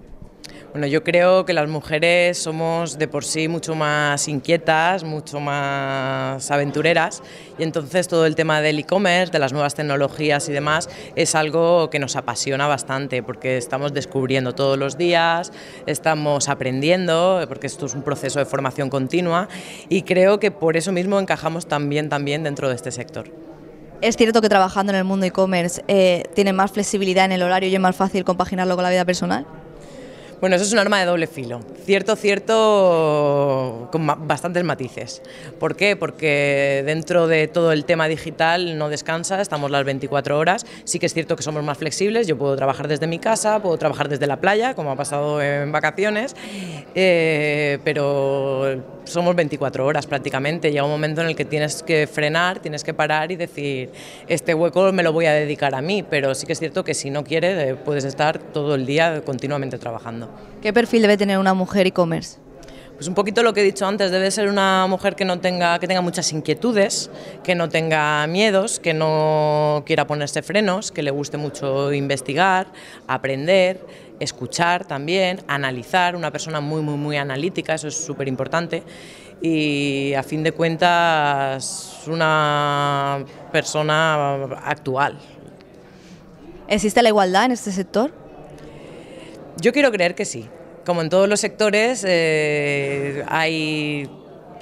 Bueno, 0.73 0.87
yo 0.87 1.03
creo 1.03 1.45
que 1.45 1.53
las 1.53 1.69
mujeres 1.69 2.39
somos 2.39 2.97
de 2.97 3.07
por 3.07 3.23
sí 3.23 3.47
mucho 3.47 3.75
más 3.75 4.27
inquietas, 4.27 5.03
mucho 5.03 5.39
más 5.39 6.49
aventureras 6.49 7.21
y 7.59 7.63
entonces 7.63 8.07
todo 8.07 8.25
el 8.25 8.33
tema 8.33 8.59
del 8.59 8.79
e-commerce, 8.79 9.31
de 9.31 9.37
las 9.37 9.53
nuevas 9.53 9.75
tecnologías 9.75 10.49
y 10.49 10.51
demás 10.51 10.89
es 11.15 11.35
algo 11.35 11.91
que 11.91 11.99
nos 11.99 12.15
apasiona 12.15 12.65
bastante 12.65 13.21
porque 13.21 13.57
estamos 13.57 13.93
descubriendo 13.93 14.55
todos 14.55 14.79
los 14.79 14.97
días, 14.97 15.51
estamos 15.85 16.49
aprendiendo, 16.49 17.45
porque 17.47 17.67
esto 17.67 17.85
es 17.85 17.93
un 17.93 18.01
proceso 18.01 18.39
de 18.39 18.45
formación 18.45 18.89
continua 18.89 19.49
y 19.89 20.01
creo 20.01 20.39
que 20.39 20.49
por 20.49 20.75
eso 20.75 20.91
mismo 20.91 21.19
encajamos 21.19 21.67
también, 21.67 22.09
también 22.09 22.41
dentro 22.41 22.67
de 22.67 22.73
este 22.73 22.89
sector. 22.91 23.29
¿Es 24.01 24.17
cierto 24.17 24.41
que 24.41 24.49
trabajando 24.49 24.91
en 24.91 24.97
el 24.97 25.03
mundo 25.03 25.27
e-commerce 25.27 25.83
eh, 25.87 26.23
tiene 26.33 26.51
más 26.51 26.71
flexibilidad 26.71 27.25
en 27.25 27.33
el 27.33 27.43
horario 27.43 27.69
y 27.69 27.75
es 27.75 27.79
más 27.79 27.95
fácil 27.95 28.23
compaginarlo 28.23 28.73
con 28.73 28.83
la 28.83 28.89
vida 28.89 29.05
personal? 29.05 29.45
Bueno, 30.43 30.57
eso 30.57 30.65
es 30.65 30.73
un 30.73 30.79
arma 30.79 30.99
de 30.99 31.05
doble 31.05 31.25
filo. 31.27 31.61
Cierto, 31.85 32.17
cierto, 32.17 33.87
con 33.93 34.05
bastantes 34.27 34.61
matices. 34.65 35.21
¿Por 35.57 35.77
qué? 35.77 35.95
Porque 35.95 36.83
dentro 36.85 37.27
de 37.27 37.47
todo 37.47 37.71
el 37.71 37.85
tema 37.85 38.09
digital 38.09 38.77
no 38.77 38.89
descansa, 38.89 39.39
estamos 39.39 39.71
las 39.71 39.85
24 39.85 40.37
horas. 40.37 40.65
Sí 40.83 40.99
que 40.99 41.05
es 41.05 41.13
cierto 41.13 41.37
que 41.37 41.43
somos 41.43 41.63
más 41.63 41.77
flexibles, 41.77 42.27
yo 42.27 42.37
puedo 42.37 42.57
trabajar 42.57 42.89
desde 42.89 43.07
mi 43.07 43.19
casa, 43.19 43.61
puedo 43.61 43.77
trabajar 43.77 44.09
desde 44.09 44.27
la 44.27 44.41
playa, 44.41 44.73
como 44.73 44.91
ha 44.91 44.97
pasado 44.97 45.41
en 45.41 45.71
vacaciones, 45.71 46.35
eh, 46.93 47.79
pero 47.85 48.83
somos 49.05 49.35
24 49.37 49.85
horas 49.85 50.07
prácticamente. 50.07 50.71
Llega 50.71 50.83
un 50.83 50.91
momento 50.91 51.21
en 51.21 51.27
el 51.27 51.37
que 51.37 51.45
tienes 51.45 51.83
que 51.83 52.05
frenar, 52.05 52.59
tienes 52.59 52.83
que 52.83 52.93
parar 52.93 53.31
y 53.31 53.37
decir, 53.37 53.91
este 54.27 54.53
hueco 54.53 54.91
me 54.91 55.03
lo 55.03 55.13
voy 55.13 55.25
a 55.25 55.31
dedicar 55.31 55.73
a 55.73 55.81
mí, 55.81 56.03
pero 56.03 56.35
sí 56.35 56.45
que 56.45 56.51
es 56.51 56.59
cierto 56.59 56.83
que 56.83 56.93
si 56.93 57.09
no 57.09 57.23
quieres 57.23 57.57
eh, 57.57 57.75
puedes 57.75 58.03
estar 58.03 58.39
todo 58.39 58.75
el 58.75 58.85
día 58.85 59.21
continuamente 59.23 59.77
trabajando. 59.77 60.32
¿Qué 60.61 60.71
perfil 60.73 61.01
debe 61.01 61.17
tener 61.17 61.37
una 61.37 61.53
mujer 61.53 61.87
e-commerce? 61.87 62.37
Pues 62.95 63.07
un 63.07 63.15
poquito 63.15 63.43
lo 63.43 63.53
que 63.53 63.61
he 63.61 63.63
dicho 63.63 63.85
antes, 63.85 64.11
debe 64.11 64.29
ser 64.31 64.47
una 64.47 64.85
mujer 64.87 65.15
que 65.15 65.25
no 65.25 65.39
tenga, 65.39 65.79
que 65.79 65.87
tenga 65.87 66.01
muchas 66.01 66.31
inquietudes, 66.31 67.09
que 67.43 67.55
no 67.55 67.67
tenga 67.67 68.25
miedos, 68.27 68.79
que 68.79 68.93
no 68.93 69.83
quiera 69.85 70.05
ponerse 70.05 70.41
frenos, 70.41 70.91
que 70.91 71.01
le 71.01 71.11
guste 71.11 71.37
mucho 71.37 71.91
investigar, 71.91 72.67
aprender, 73.07 73.85
escuchar 74.19 74.85
también, 74.85 75.41
analizar, 75.47 76.15
una 76.15 76.31
persona 76.31 76.61
muy, 76.61 76.81
muy, 76.81 76.95
muy 76.95 77.17
analítica, 77.17 77.73
eso 77.73 77.87
es 77.87 77.97
súper 77.97 78.27
importante. 78.27 78.83
Y 79.41 80.13
a 80.13 80.23
fin 80.23 80.43
de 80.43 80.51
cuentas, 80.51 82.03
una 82.07 83.25
persona 83.51 84.35
actual. 84.63 85.17
¿Existe 86.67 87.01
la 87.01 87.09
igualdad 87.09 87.45
en 87.45 87.51
este 87.51 87.71
sector? 87.71 88.22
Yo 89.57 89.71
quiero 89.71 89.91
creer 89.91 90.15
que 90.15 90.25
sí. 90.25 90.49
Como 90.85 91.01
en 91.01 91.09
todos 91.09 91.29
los 91.29 91.39
sectores, 91.39 92.03
eh, 92.07 93.23
hay 93.29 94.09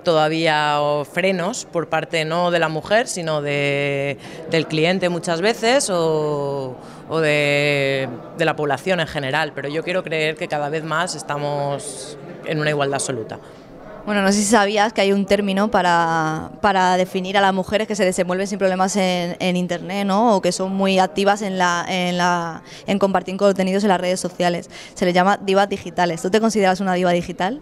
todavía 0.03 0.79
frenos 1.11 1.65
por 1.65 1.89
parte 1.89 2.25
no 2.25 2.51
de 2.51 2.59
la 2.59 2.69
mujer, 2.69 3.07
sino 3.07 3.41
de, 3.41 4.17
del 4.49 4.67
cliente 4.67 5.09
muchas 5.09 5.41
veces 5.41 5.89
o, 5.89 6.75
de, 7.21 8.09
la 8.37 8.55
población 8.55 8.99
en 8.99 9.07
general. 9.07 9.51
Pero 9.55 9.69
yo 9.69 9.83
quiero 9.83 10.03
creer 10.03 10.35
que 10.35 10.47
cada 10.47 10.69
vez 10.69 10.83
más 10.83 11.15
estamos 11.15 12.17
en 12.45 12.59
una 12.59 12.69
igualdad 12.69 12.95
absoluta. 12.95 13.39
Bueno, 14.05 14.23
no 14.23 14.29
sé 14.29 14.39
si 14.39 14.45
sabías 14.45 14.93
que 14.93 15.01
hay 15.01 15.11
un 15.11 15.25
término 15.25 15.69
para, 15.69 16.51
para 16.61 16.97
definir 16.97 17.37
a 17.37 17.41
las 17.41 17.53
mujeres 17.53 17.87
que 17.87 17.95
se 17.95 18.03
desenvuelven 18.03 18.47
sin 18.47 18.57
problemas 18.57 18.95
en, 18.95 19.37
en 19.39 19.55
Internet, 19.55 20.07
¿no? 20.07 20.35
O 20.35 20.41
que 20.41 20.51
son 20.51 20.73
muy 20.73 20.97
activas 20.97 21.41
en, 21.43 21.57
la, 21.57 21.85
en, 21.87 22.17
la, 22.17 22.63
en 22.87 22.97
compartir 22.97 23.37
contenidos 23.37 23.83
en 23.83 23.89
las 23.89 24.01
redes 24.01 24.19
sociales. 24.19 24.69
Se 24.95 25.05
les 25.05 25.13
llama 25.13 25.37
divas 25.37 25.69
digitales. 25.69 26.21
¿Tú 26.21 26.31
te 26.31 26.41
consideras 26.41 26.79
una 26.79 26.93
diva 26.95 27.11
digital? 27.11 27.61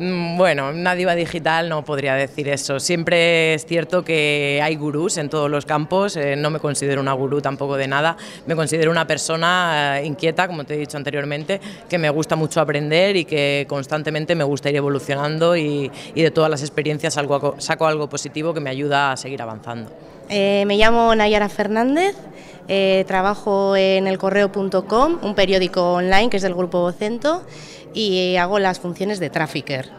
Mm, 0.00 0.38
bueno, 0.38 0.70
una 0.70 0.94
diva 0.94 1.14
digital 1.14 1.68
no 1.68 1.84
podría 1.84 2.14
decir 2.14 2.48
eso. 2.48 2.80
Siempre 2.80 3.52
es 3.52 3.66
cierto 3.66 4.02
que 4.02 4.58
hay 4.62 4.74
gurús 4.76 5.18
en 5.18 5.28
todos 5.28 5.50
los 5.50 5.66
campos. 5.66 6.16
Eh, 6.16 6.36
no 6.36 6.48
me 6.48 6.58
considero 6.58 7.02
una 7.02 7.12
gurú 7.12 7.42
tampoco 7.42 7.76
de 7.76 7.86
nada. 7.86 8.16
Me 8.46 8.56
considero 8.56 8.90
una 8.90 9.06
persona 9.06 10.00
eh, 10.00 10.06
inquieta, 10.06 10.46
como 10.46 10.64
te 10.64 10.74
he 10.74 10.78
dicho 10.78 10.96
anteriormente, 10.96 11.60
que 11.86 11.98
me 11.98 12.08
gusta 12.08 12.34
mucho 12.34 12.62
aprender 12.62 13.14
y 13.14 13.26
que 13.26 13.66
constantemente 13.68 14.34
me 14.34 14.44
gusta 14.44 14.70
ir 14.70 14.76
evolucionando 14.76 15.54
y, 15.54 15.90
de 16.14 16.30
todas 16.30 16.50
las 16.50 16.62
experiencias 16.62 17.14
saco 17.14 17.86
algo 17.86 18.08
positivo 18.08 18.54
que 18.54 18.60
me 18.60 18.70
ayuda 18.70 19.12
a 19.12 19.16
seguir 19.18 19.42
avanzando. 19.42 19.90
Eh, 20.30 20.64
me 20.66 20.78
llamo 20.78 21.14
Nayara 21.14 21.50
Fernández. 21.50 22.16
trabajo 23.06 23.76
en 23.76 24.06
elcorreo.com, 24.06 25.18
un 25.22 25.34
periódico 25.34 25.94
online 25.94 26.30
que 26.30 26.38
es 26.38 26.42
del 26.42 26.54
grupo 26.54 26.80
Vocento 26.80 27.42
y 27.94 28.36
hago 28.36 28.58
las 28.58 28.80
funciones 28.80 29.20
de 29.20 29.30
trafficker. 29.30 29.90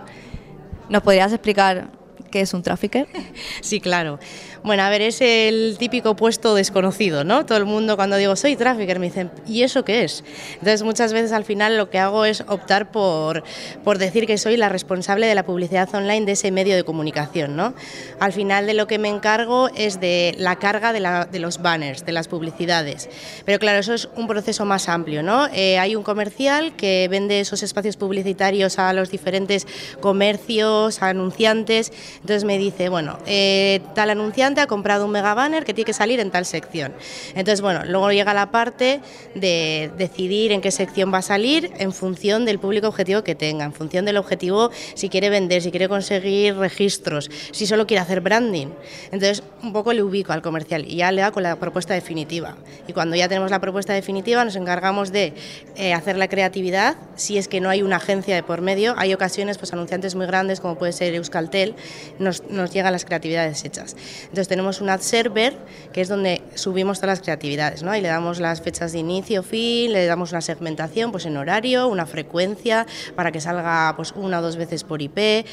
¿Nos 0.89 1.03
podrías 1.03 1.31
explicar 1.31 1.91
qué 2.31 2.41
es 2.41 2.53
un 2.53 2.63
trafficker? 2.63 3.07
sí, 3.61 3.79
claro. 3.79 4.19
Bueno, 4.63 4.83
a 4.83 4.89
ver, 4.91 5.01
es 5.01 5.21
el 5.21 5.75
típico 5.79 6.15
puesto 6.15 6.53
desconocido, 6.53 7.23
¿no? 7.23 7.47
Todo 7.47 7.57
el 7.57 7.65
mundo 7.65 7.95
cuando 7.95 8.15
digo 8.17 8.35
soy 8.35 8.55
trafficker 8.55 8.99
me 8.99 9.07
dicen, 9.07 9.31
¿y 9.47 9.63
eso 9.63 9.83
qué 9.83 10.03
es? 10.03 10.23
Entonces 10.53 10.83
muchas 10.83 11.13
veces 11.13 11.31
al 11.31 11.45
final 11.45 11.77
lo 11.77 11.89
que 11.89 11.97
hago 11.97 12.25
es 12.25 12.41
optar 12.47 12.91
por, 12.91 13.43
por 13.83 13.97
decir 13.97 14.27
que 14.27 14.37
soy 14.37 14.57
la 14.57 14.69
responsable 14.69 15.25
de 15.25 15.33
la 15.33 15.45
publicidad 15.45 15.89
online 15.95 16.27
de 16.27 16.33
ese 16.33 16.51
medio 16.51 16.75
de 16.75 16.83
comunicación, 16.83 17.55
¿no? 17.55 17.73
Al 18.19 18.33
final 18.33 18.67
de 18.67 18.75
lo 18.75 18.85
que 18.85 18.99
me 18.99 19.09
encargo 19.09 19.69
es 19.73 19.99
de 19.99 20.35
la 20.37 20.57
carga 20.57 20.93
de, 20.93 20.99
la, 20.99 21.25
de 21.25 21.39
los 21.39 21.59
banners, 21.63 22.05
de 22.05 22.11
las 22.11 22.27
publicidades. 22.27 23.09
Pero 23.45 23.57
claro, 23.57 23.79
eso 23.79 23.95
es 23.95 24.09
un 24.15 24.27
proceso 24.27 24.63
más 24.65 24.89
amplio, 24.89 25.23
¿no? 25.23 25.47
Eh, 25.53 25.79
hay 25.79 25.95
un 25.95 26.03
comercial 26.03 26.75
que 26.75 27.07
vende 27.09 27.39
esos 27.39 27.63
espacios 27.63 27.97
publicitarios 27.97 28.77
a 28.77 28.93
los 28.93 29.09
diferentes 29.09 29.65
comercios, 30.01 31.01
a 31.01 31.09
anunciantes. 31.09 31.91
Entonces 32.17 32.43
me 32.43 32.59
dice, 32.59 32.89
bueno, 32.89 33.17
eh, 33.25 33.81
tal 33.95 34.11
anunciante 34.11 34.50
ha 34.59 34.67
comprado 34.67 35.05
un 35.05 35.11
mega 35.11 35.33
banner 35.33 35.63
que 35.63 35.73
tiene 35.73 35.85
que 35.85 35.93
salir 35.93 36.19
en 36.19 36.31
tal 36.31 36.45
sección. 36.45 36.93
Entonces, 37.29 37.61
bueno, 37.61 37.85
luego 37.85 38.11
llega 38.11 38.33
la 38.33 38.51
parte 38.51 38.99
de 39.35 39.91
decidir 39.97 40.51
en 40.51 40.59
qué 40.59 40.71
sección 40.71 41.13
va 41.13 41.19
a 41.19 41.21
salir 41.21 41.71
en 41.77 41.93
función 41.93 42.43
del 42.43 42.59
público 42.59 42.87
objetivo 42.87 43.23
que 43.23 43.35
tenga, 43.35 43.63
en 43.63 43.73
función 43.73 44.03
del 44.03 44.17
objetivo 44.17 44.71
si 44.95 45.07
quiere 45.07 45.29
vender, 45.29 45.61
si 45.61 45.71
quiere 45.71 45.87
conseguir 45.87 46.57
registros, 46.57 47.29
si 47.51 47.65
solo 47.65 47.87
quiere 47.87 48.01
hacer 48.01 48.21
branding. 48.21 48.67
Entonces, 49.05 49.43
un 49.63 49.71
poco 49.71 49.93
le 49.93 50.03
ubico 50.03 50.33
al 50.33 50.41
comercial 50.41 50.85
y 50.85 50.97
ya 50.97 51.11
le 51.11 51.21
da 51.21 51.31
con 51.31 51.43
la 51.43 51.55
propuesta 51.57 51.93
definitiva. 51.93 52.57
Y 52.87 52.93
cuando 52.93 53.15
ya 53.15 53.27
tenemos 53.27 53.51
la 53.51 53.59
propuesta 53.59 53.93
definitiva, 53.93 54.43
nos 54.43 54.55
encargamos 54.55 55.11
de 55.11 55.33
eh, 55.75 55.93
hacer 55.93 56.17
la 56.17 56.27
creatividad, 56.27 56.97
si 57.15 57.37
es 57.37 57.47
que 57.47 57.61
no 57.61 57.69
hay 57.69 57.81
una 57.81 57.97
agencia 57.97 58.35
de 58.35 58.43
por 58.43 58.61
medio, 58.61 58.95
hay 58.97 59.13
ocasiones, 59.13 59.57
pues 59.57 59.73
anunciantes 59.73 60.15
muy 60.15 60.25
grandes 60.25 60.59
como 60.59 60.77
puede 60.77 60.93
ser 60.93 61.13
Euskaltel, 61.13 61.75
nos, 62.19 62.43
nos 62.49 62.71
llegan 62.71 62.91
las 62.91 63.05
creatividades 63.05 63.63
hechas. 63.65 63.95
Entonces 64.23 64.40
tenemos 64.47 64.81
un 64.81 64.89
ad 64.89 64.99
server, 64.99 65.55
que 65.93 66.01
es 66.01 66.07
donde 66.07 66.41
subimos 66.55 66.99
todas 66.99 67.19
las 67.19 67.21
creatividades, 67.21 67.83
¿no? 67.83 67.95
Y 67.95 68.01
le 68.01 68.07
damos 68.07 68.39
las 68.39 68.61
fechas 68.61 68.91
de 68.91 68.99
inicio, 68.99 69.43
fin, 69.43 69.91
le 69.91 70.05
damos 70.05 70.31
una 70.31 70.41
segmentación, 70.41 71.11
pues 71.11 71.25
en 71.25 71.37
horario, 71.37 71.87
una 71.87 72.05
frecuencia, 72.05 72.85
para 73.15 73.31
que 73.31 73.41
salga 73.41 73.93
pues 73.95 74.13
una 74.15 74.39
o 74.39 74.41
dos 74.41 74.55
veces 74.55 74.83
por 74.83 75.01
IP, 75.01 75.45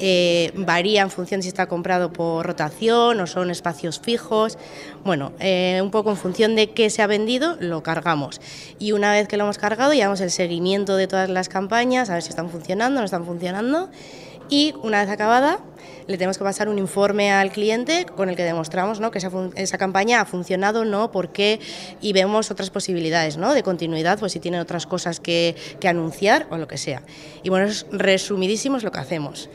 eh, 0.00 0.52
varía 0.54 1.02
en 1.02 1.10
función 1.10 1.42
si 1.42 1.48
está 1.48 1.66
comprado 1.66 2.12
por 2.12 2.46
rotación 2.46 3.20
o 3.20 3.26
son 3.26 3.50
espacios 3.50 3.98
fijos, 4.00 4.58
bueno, 5.04 5.32
eh, 5.40 5.80
un 5.82 5.90
poco 5.90 6.10
en 6.10 6.16
función 6.16 6.54
de 6.54 6.70
qué 6.70 6.90
se 6.90 7.02
ha 7.02 7.06
vendido, 7.06 7.56
lo 7.60 7.82
cargamos. 7.82 8.40
Y 8.78 8.92
una 8.92 9.12
vez 9.12 9.26
que 9.26 9.36
lo 9.36 9.44
hemos 9.44 9.58
cargado, 9.58 9.92
llevamos 9.92 10.20
el 10.20 10.30
seguimiento 10.30 10.96
de 10.96 11.08
todas 11.08 11.28
las 11.28 11.48
campañas, 11.48 12.10
a 12.10 12.14
ver 12.14 12.22
si 12.22 12.30
están 12.30 12.50
funcionando, 12.50 13.00
no 13.00 13.04
están 13.04 13.24
funcionando. 13.24 13.90
Y 14.48 14.74
una 14.82 15.00
vez 15.00 15.10
acabada, 15.10 15.58
le 16.06 16.16
tenemos 16.16 16.38
que 16.38 16.44
pasar 16.44 16.68
un 16.68 16.78
informe 16.78 17.30
al 17.30 17.50
cliente 17.50 18.06
con 18.06 18.30
el 18.30 18.36
que 18.36 18.44
demostramos 18.44 18.98
¿no? 18.98 19.10
que 19.10 19.18
esa, 19.18 19.78
campaña 19.78 20.20
ha 20.20 20.24
funcionado, 20.24 20.84
no, 20.84 21.12
por 21.12 21.32
qué, 21.32 21.60
y 22.00 22.14
vemos 22.14 22.50
otras 22.50 22.70
posibilidades 22.70 23.36
¿no? 23.36 23.52
de 23.52 23.62
continuidad, 23.62 24.18
pues 24.18 24.32
si 24.32 24.40
tienen 24.40 24.60
otras 24.60 24.86
cosas 24.86 25.20
que, 25.20 25.54
que 25.80 25.88
anunciar 25.88 26.46
o 26.50 26.56
lo 26.56 26.66
que 26.66 26.78
sea. 26.78 27.02
Y 27.42 27.50
bueno, 27.50 27.66
es 27.66 27.86
resumidísimo 27.90 28.78
es 28.78 28.84
lo 28.84 28.90
que 28.90 29.00
hacemos. 29.00 29.50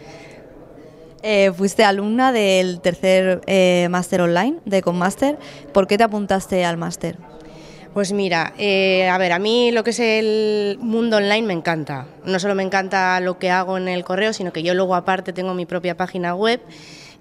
Eh, 1.26 1.54
fuiste 1.54 1.86
alumna 1.86 2.34
del 2.34 2.82
tercer 2.82 3.42
eh, 3.48 3.88
máster 3.90 4.20
online 4.20 4.58
de 4.66 4.82
Conmaster. 4.82 5.40
¿Por 5.72 5.88
qué 5.88 5.98
te 5.98 6.04
apuntaste 6.04 6.66
al 6.66 6.76
máster? 6.76 7.18
Pues 7.94 8.12
mira, 8.12 8.54
eh, 8.58 9.08
a 9.08 9.20
ver, 9.20 9.34
a 9.34 9.38
mí 9.38 9.72
lo 9.72 9.84
que 9.84 9.92
es 9.92 10.00
el 10.00 10.80
mundo 10.80 11.18
online 11.18 11.44
me 11.44 11.54
encanta. 11.54 12.08
No 12.26 12.40
solo 12.40 12.56
me 12.56 12.64
encanta 12.64 13.20
lo 13.20 13.38
que 13.38 13.52
hago 13.52 13.78
en 13.78 13.88
el 13.88 14.04
correo, 14.04 14.34
sino 14.34 14.52
que 14.52 14.64
yo 14.64 14.74
luego 14.74 14.96
aparte 14.96 15.32
tengo 15.32 15.54
mi 15.54 15.68
propia 15.68 15.96
página 15.96 16.34
web 16.34 16.60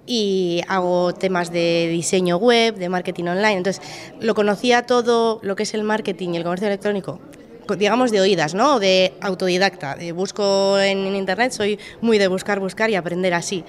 y 0.07 0.61
hago 0.67 1.13
temas 1.13 1.51
de 1.51 1.89
diseño 1.91 2.37
web, 2.37 2.73
de 2.73 2.89
marketing 2.89 3.25
online. 3.25 3.57
Entonces, 3.57 3.83
lo 4.19 4.33
conocía 4.33 4.87
todo 4.87 5.39
lo 5.43 5.55
que 5.55 5.61
es 5.61 5.75
el 5.75 5.83
marketing 5.83 6.29
y 6.29 6.37
el 6.37 6.43
comercio 6.43 6.67
electrónico 6.67 7.19
digamos 7.77 8.11
de 8.11 8.21
oídas, 8.21 8.53
¿no? 8.53 8.79
De 8.79 9.13
autodidacta, 9.21 9.95
de 9.95 10.11
busco 10.11 10.79
en, 10.79 11.15
internet, 11.15 11.51
soy 11.51 11.79
muy 12.01 12.17
de 12.17 12.27
buscar, 12.27 12.59
buscar 12.59 12.89
y 12.89 12.95
aprender 12.95 13.33
así. 13.33 13.63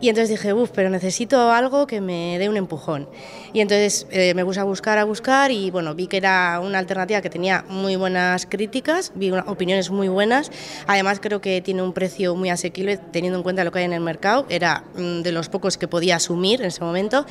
Y 0.00 0.08
entonces 0.08 0.30
dije, 0.30 0.52
uff, 0.52 0.70
pero 0.74 0.90
necesito 0.90 1.52
algo 1.52 1.86
que 1.86 2.00
me 2.00 2.36
dé 2.38 2.48
un 2.48 2.56
empujón. 2.56 3.08
Y 3.52 3.60
entonces 3.60 4.06
eh, 4.10 4.34
me 4.34 4.44
puse 4.44 4.58
a 4.58 4.64
buscar, 4.64 4.98
a 4.98 5.04
buscar 5.04 5.52
y 5.52 5.70
bueno, 5.70 5.94
vi 5.94 6.08
que 6.08 6.16
era 6.16 6.60
una 6.60 6.78
alternativa 6.78 7.20
que 7.20 7.30
tenía 7.30 7.64
muy 7.68 7.94
buenas 7.94 8.46
críticas, 8.46 9.12
vi 9.14 9.30
opiniones 9.30 9.90
muy 9.90 10.08
buenas. 10.08 10.50
Además 10.88 11.20
creo 11.20 11.40
que 11.40 11.60
tiene 11.60 11.82
un 11.82 11.92
precio 11.92 12.34
muy 12.34 12.50
asequible 12.50 12.96
teniendo 12.96 13.38
en 13.38 13.44
cuenta 13.44 13.62
lo 13.62 13.70
que 13.70 13.78
hay 13.78 13.84
en 13.84 13.92
el 13.92 14.00
mercado. 14.00 14.44
Era 14.48 14.84
mm, 14.96 15.22
de 15.22 15.30
los 15.30 15.48
pocos 15.48 15.78
que 15.78 15.86
podía 15.86 16.16
asumir 16.16 16.60
en 16.60 16.66
ese 16.66 16.82
momento 16.82 17.24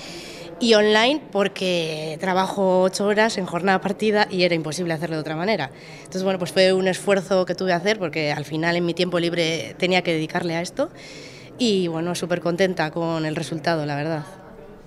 y 0.61 0.75
online 0.75 1.21
porque 1.31 2.17
trabajo 2.21 2.83
ocho 2.83 3.07
horas 3.07 3.37
en 3.37 3.45
jornada 3.45 3.81
partida 3.81 4.27
y 4.29 4.43
era 4.43 4.53
imposible 4.53 4.93
hacerlo 4.93 5.15
de 5.15 5.21
otra 5.21 5.35
manera. 5.35 5.71
Entonces, 5.97 6.23
bueno, 6.23 6.37
pues 6.39 6.51
fue 6.51 6.71
un 6.71 6.87
esfuerzo 6.87 7.45
que 7.45 7.55
tuve 7.55 7.69
que 7.69 7.73
hacer 7.73 7.99
porque 7.99 8.31
al 8.31 8.45
final 8.45 8.75
en 8.75 8.85
mi 8.85 8.93
tiempo 8.93 9.19
libre 9.19 9.75
tenía 9.77 10.03
que 10.03 10.13
dedicarle 10.13 10.55
a 10.55 10.61
esto 10.61 10.89
y 11.57 11.87
bueno, 11.87 12.15
súper 12.15 12.41
contenta 12.41 12.91
con 12.91 13.25
el 13.25 13.35
resultado, 13.35 13.85
la 13.85 13.95
verdad. 13.95 14.23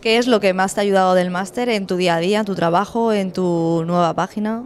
¿Qué 0.01 0.19
es 0.19 0.27
lo 0.27 0.39
que 0.39 0.53
más 0.53 0.75
te 0.75 0.81
ha 0.81 0.83
ayudado 0.83 1.15
del 1.15 1.31
máster 1.31 1.69
en 1.69 1.87
tu 1.87 1.97
día 1.97 2.17
a 2.17 2.19
día, 2.19 2.41
en 2.41 2.45
tu 2.45 2.55
trabajo, 2.55 3.13
en 3.13 3.33
tu 3.33 3.85
nueva 3.87 4.15
página? 4.15 4.63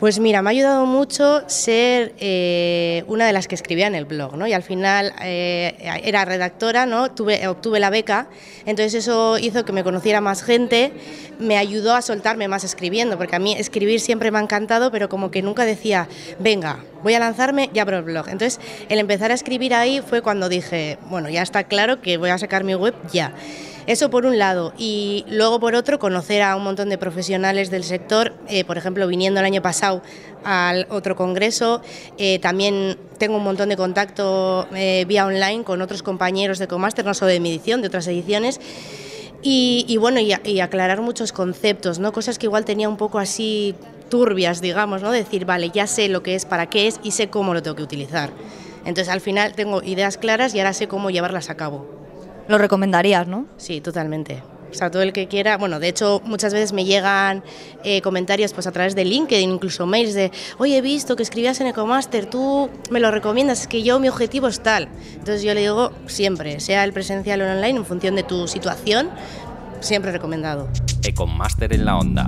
Pues 0.00 0.20
mira, 0.20 0.42
me 0.42 0.50
ha 0.50 0.52
ayudado 0.52 0.86
mucho 0.86 1.42
ser 1.48 2.14
eh, 2.20 3.02
una 3.08 3.26
de 3.26 3.32
las 3.32 3.48
que 3.48 3.56
escribía 3.56 3.88
en 3.88 3.96
el 3.96 4.04
blog, 4.04 4.36
¿no? 4.36 4.46
Y 4.46 4.52
al 4.52 4.62
final 4.62 5.12
eh, 5.20 5.76
era 6.04 6.24
redactora, 6.24 6.86
¿no? 6.86 7.10
Tuve, 7.10 7.48
obtuve 7.48 7.80
la 7.80 7.90
beca, 7.90 8.28
entonces 8.64 8.94
eso 8.94 9.38
hizo 9.38 9.64
que 9.64 9.72
me 9.72 9.82
conociera 9.82 10.20
más 10.20 10.44
gente, 10.44 10.92
me 11.40 11.58
ayudó 11.58 11.94
a 11.94 12.02
soltarme 12.02 12.46
más 12.46 12.62
escribiendo, 12.62 13.18
porque 13.18 13.34
a 13.34 13.40
mí 13.40 13.54
escribir 13.54 13.98
siempre 13.98 14.30
me 14.30 14.38
ha 14.38 14.42
encantado, 14.42 14.92
pero 14.92 15.08
como 15.08 15.32
que 15.32 15.42
nunca 15.42 15.64
decía, 15.64 16.08
venga, 16.38 16.78
voy 17.02 17.14
a 17.14 17.18
lanzarme 17.18 17.68
y 17.74 17.80
abro 17.80 17.96
el 17.96 18.04
blog. 18.04 18.28
Entonces, 18.28 18.60
el 18.88 19.00
empezar 19.00 19.32
a 19.32 19.34
escribir 19.34 19.74
ahí 19.74 20.00
fue 20.00 20.22
cuando 20.22 20.48
dije, 20.48 20.98
bueno, 21.10 21.28
ya 21.28 21.42
está 21.42 21.64
claro 21.64 22.00
que 22.00 22.18
voy 22.18 22.30
a 22.30 22.38
sacar 22.38 22.62
mi 22.62 22.76
web 22.76 22.94
ya. 23.12 23.34
Eso 23.88 24.10
por 24.10 24.26
un 24.26 24.38
lado. 24.38 24.74
Y 24.76 25.24
luego 25.30 25.60
por 25.60 25.74
otro, 25.74 25.98
conocer 25.98 26.42
a 26.42 26.54
un 26.56 26.62
montón 26.62 26.90
de 26.90 26.98
profesionales 26.98 27.70
del 27.70 27.84
sector, 27.84 28.34
eh, 28.46 28.62
por 28.62 28.76
ejemplo, 28.76 29.06
viniendo 29.06 29.40
el 29.40 29.46
año 29.46 29.62
pasado 29.62 30.02
al 30.44 30.86
otro 30.90 31.16
congreso, 31.16 31.80
eh, 32.18 32.38
también 32.38 32.98
tengo 33.16 33.38
un 33.38 33.44
montón 33.44 33.70
de 33.70 33.78
contacto 33.78 34.68
eh, 34.74 35.06
vía 35.08 35.24
online 35.24 35.64
con 35.64 35.80
otros 35.80 36.02
compañeros 36.02 36.58
de 36.58 36.68
Comaster, 36.68 37.06
no 37.06 37.14
solo 37.14 37.30
de 37.30 37.40
mi 37.40 37.48
edición, 37.48 37.80
de 37.80 37.88
otras 37.88 38.06
ediciones. 38.08 38.60
Y, 39.40 39.96
bueno, 39.98 40.20
y, 40.20 40.60
aclarar 40.60 41.00
muchos 41.00 41.32
conceptos, 41.32 41.98
¿no? 41.98 42.12
Cosas 42.12 42.38
que 42.38 42.44
igual 42.44 42.66
tenía 42.66 42.90
un 42.90 42.98
poco 42.98 43.18
así 43.18 43.74
turbias, 44.10 44.60
digamos, 44.60 45.00
¿no? 45.00 45.10
Decir, 45.12 45.46
vale, 45.46 45.70
ya 45.72 45.86
sé 45.86 46.10
lo 46.10 46.22
que 46.22 46.34
es, 46.34 46.44
para 46.44 46.68
qué 46.68 46.88
es 46.88 47.00
y 47.02 47.12
sé 47.12 47.30
cómo 47.30 47.54
lo 47.54 47.62
tengo 47.62 47.76
que 47.76 47.84
utilizar. 47.84 48.32
Entonces 48.84 49.08
al 49.08 49.22
final 49.22 49.54
tengo 49.54 49.82
ideas 49.82 50.18
claras 50.18 50.54
y 50.54 50.58
ahora 50.58 50.74
sé 50.74 50.88
cómo 50.88 51.08
llevarlas 51.08 51.48
a 51.48 51.56
cabo. 51.56 52.07
Lo 52.48 52.58
recomendarías, 52.58 53.28
¿no? 53.28 53.46
Sí, 53.56 53.80
totalmente. 53.80 54.42
O 54.70 54.74
sea, 54.74 54.90
todo 54.90 55.02
el 55.02 55.12
que 55.12 55.28
quiera, 55.28 55.56
bueno, 55.56 55.80
de 55.80 55.88
hecho 55.88 56.20
muchas 56.24 56.52
veces 56.52 56.72
me 56.72 56.84
llegan 56.84 57.42
eh, 57.84 58.02
comentarios 58.02 58.52
pues 58.52 58.66
a 58.66 58.72
través 58.72 58.94
de 58.94 59.04
LinkedIn, 59.04 59.50
incluso 59.50 59.86
mails 59.86 60.14
de, 60.14 60.30
oye, 60.58 60.76
he 60.76 60.82
visto 60.82 61.16
que 61.16 61.22
escribías 61.22 61.60
en 61.60 61.68
Ecomaster, 61.68 62.26
tú 62.26 62.68
me 62.90 63.00
lo 63.00 63.10
recomiendas, 63.10 63.62
es 63.62 63.66
que 63.66 63.82
yo 63.82 63.98
mi 63.98 64.08
objetivo 64.08 64.48
es 64.48 64.62
tal. 64.62 64.88
Entonces 65.12 65.42
yo 65.42 65.54
le 65.54 65.60
digo 65.60 65.92
siempre, 66.06 66.60
sea 66.60 66.84
el 66.84 66.92
presencial 66.92 67.40
o 67.40 67.44
online, 67.44 67.78
en 67.78 67.84
función 67.86 68.14
de 68.14 68.24
tu 68.24 68.46
situación, 68.46 69.08
siempre 69.80 70.12
recomendado. 70.12 70.68
Ecomaster 71.02 71.72
en 71.72 71.84
la 71.84 71.96
onda. 71.96 72.26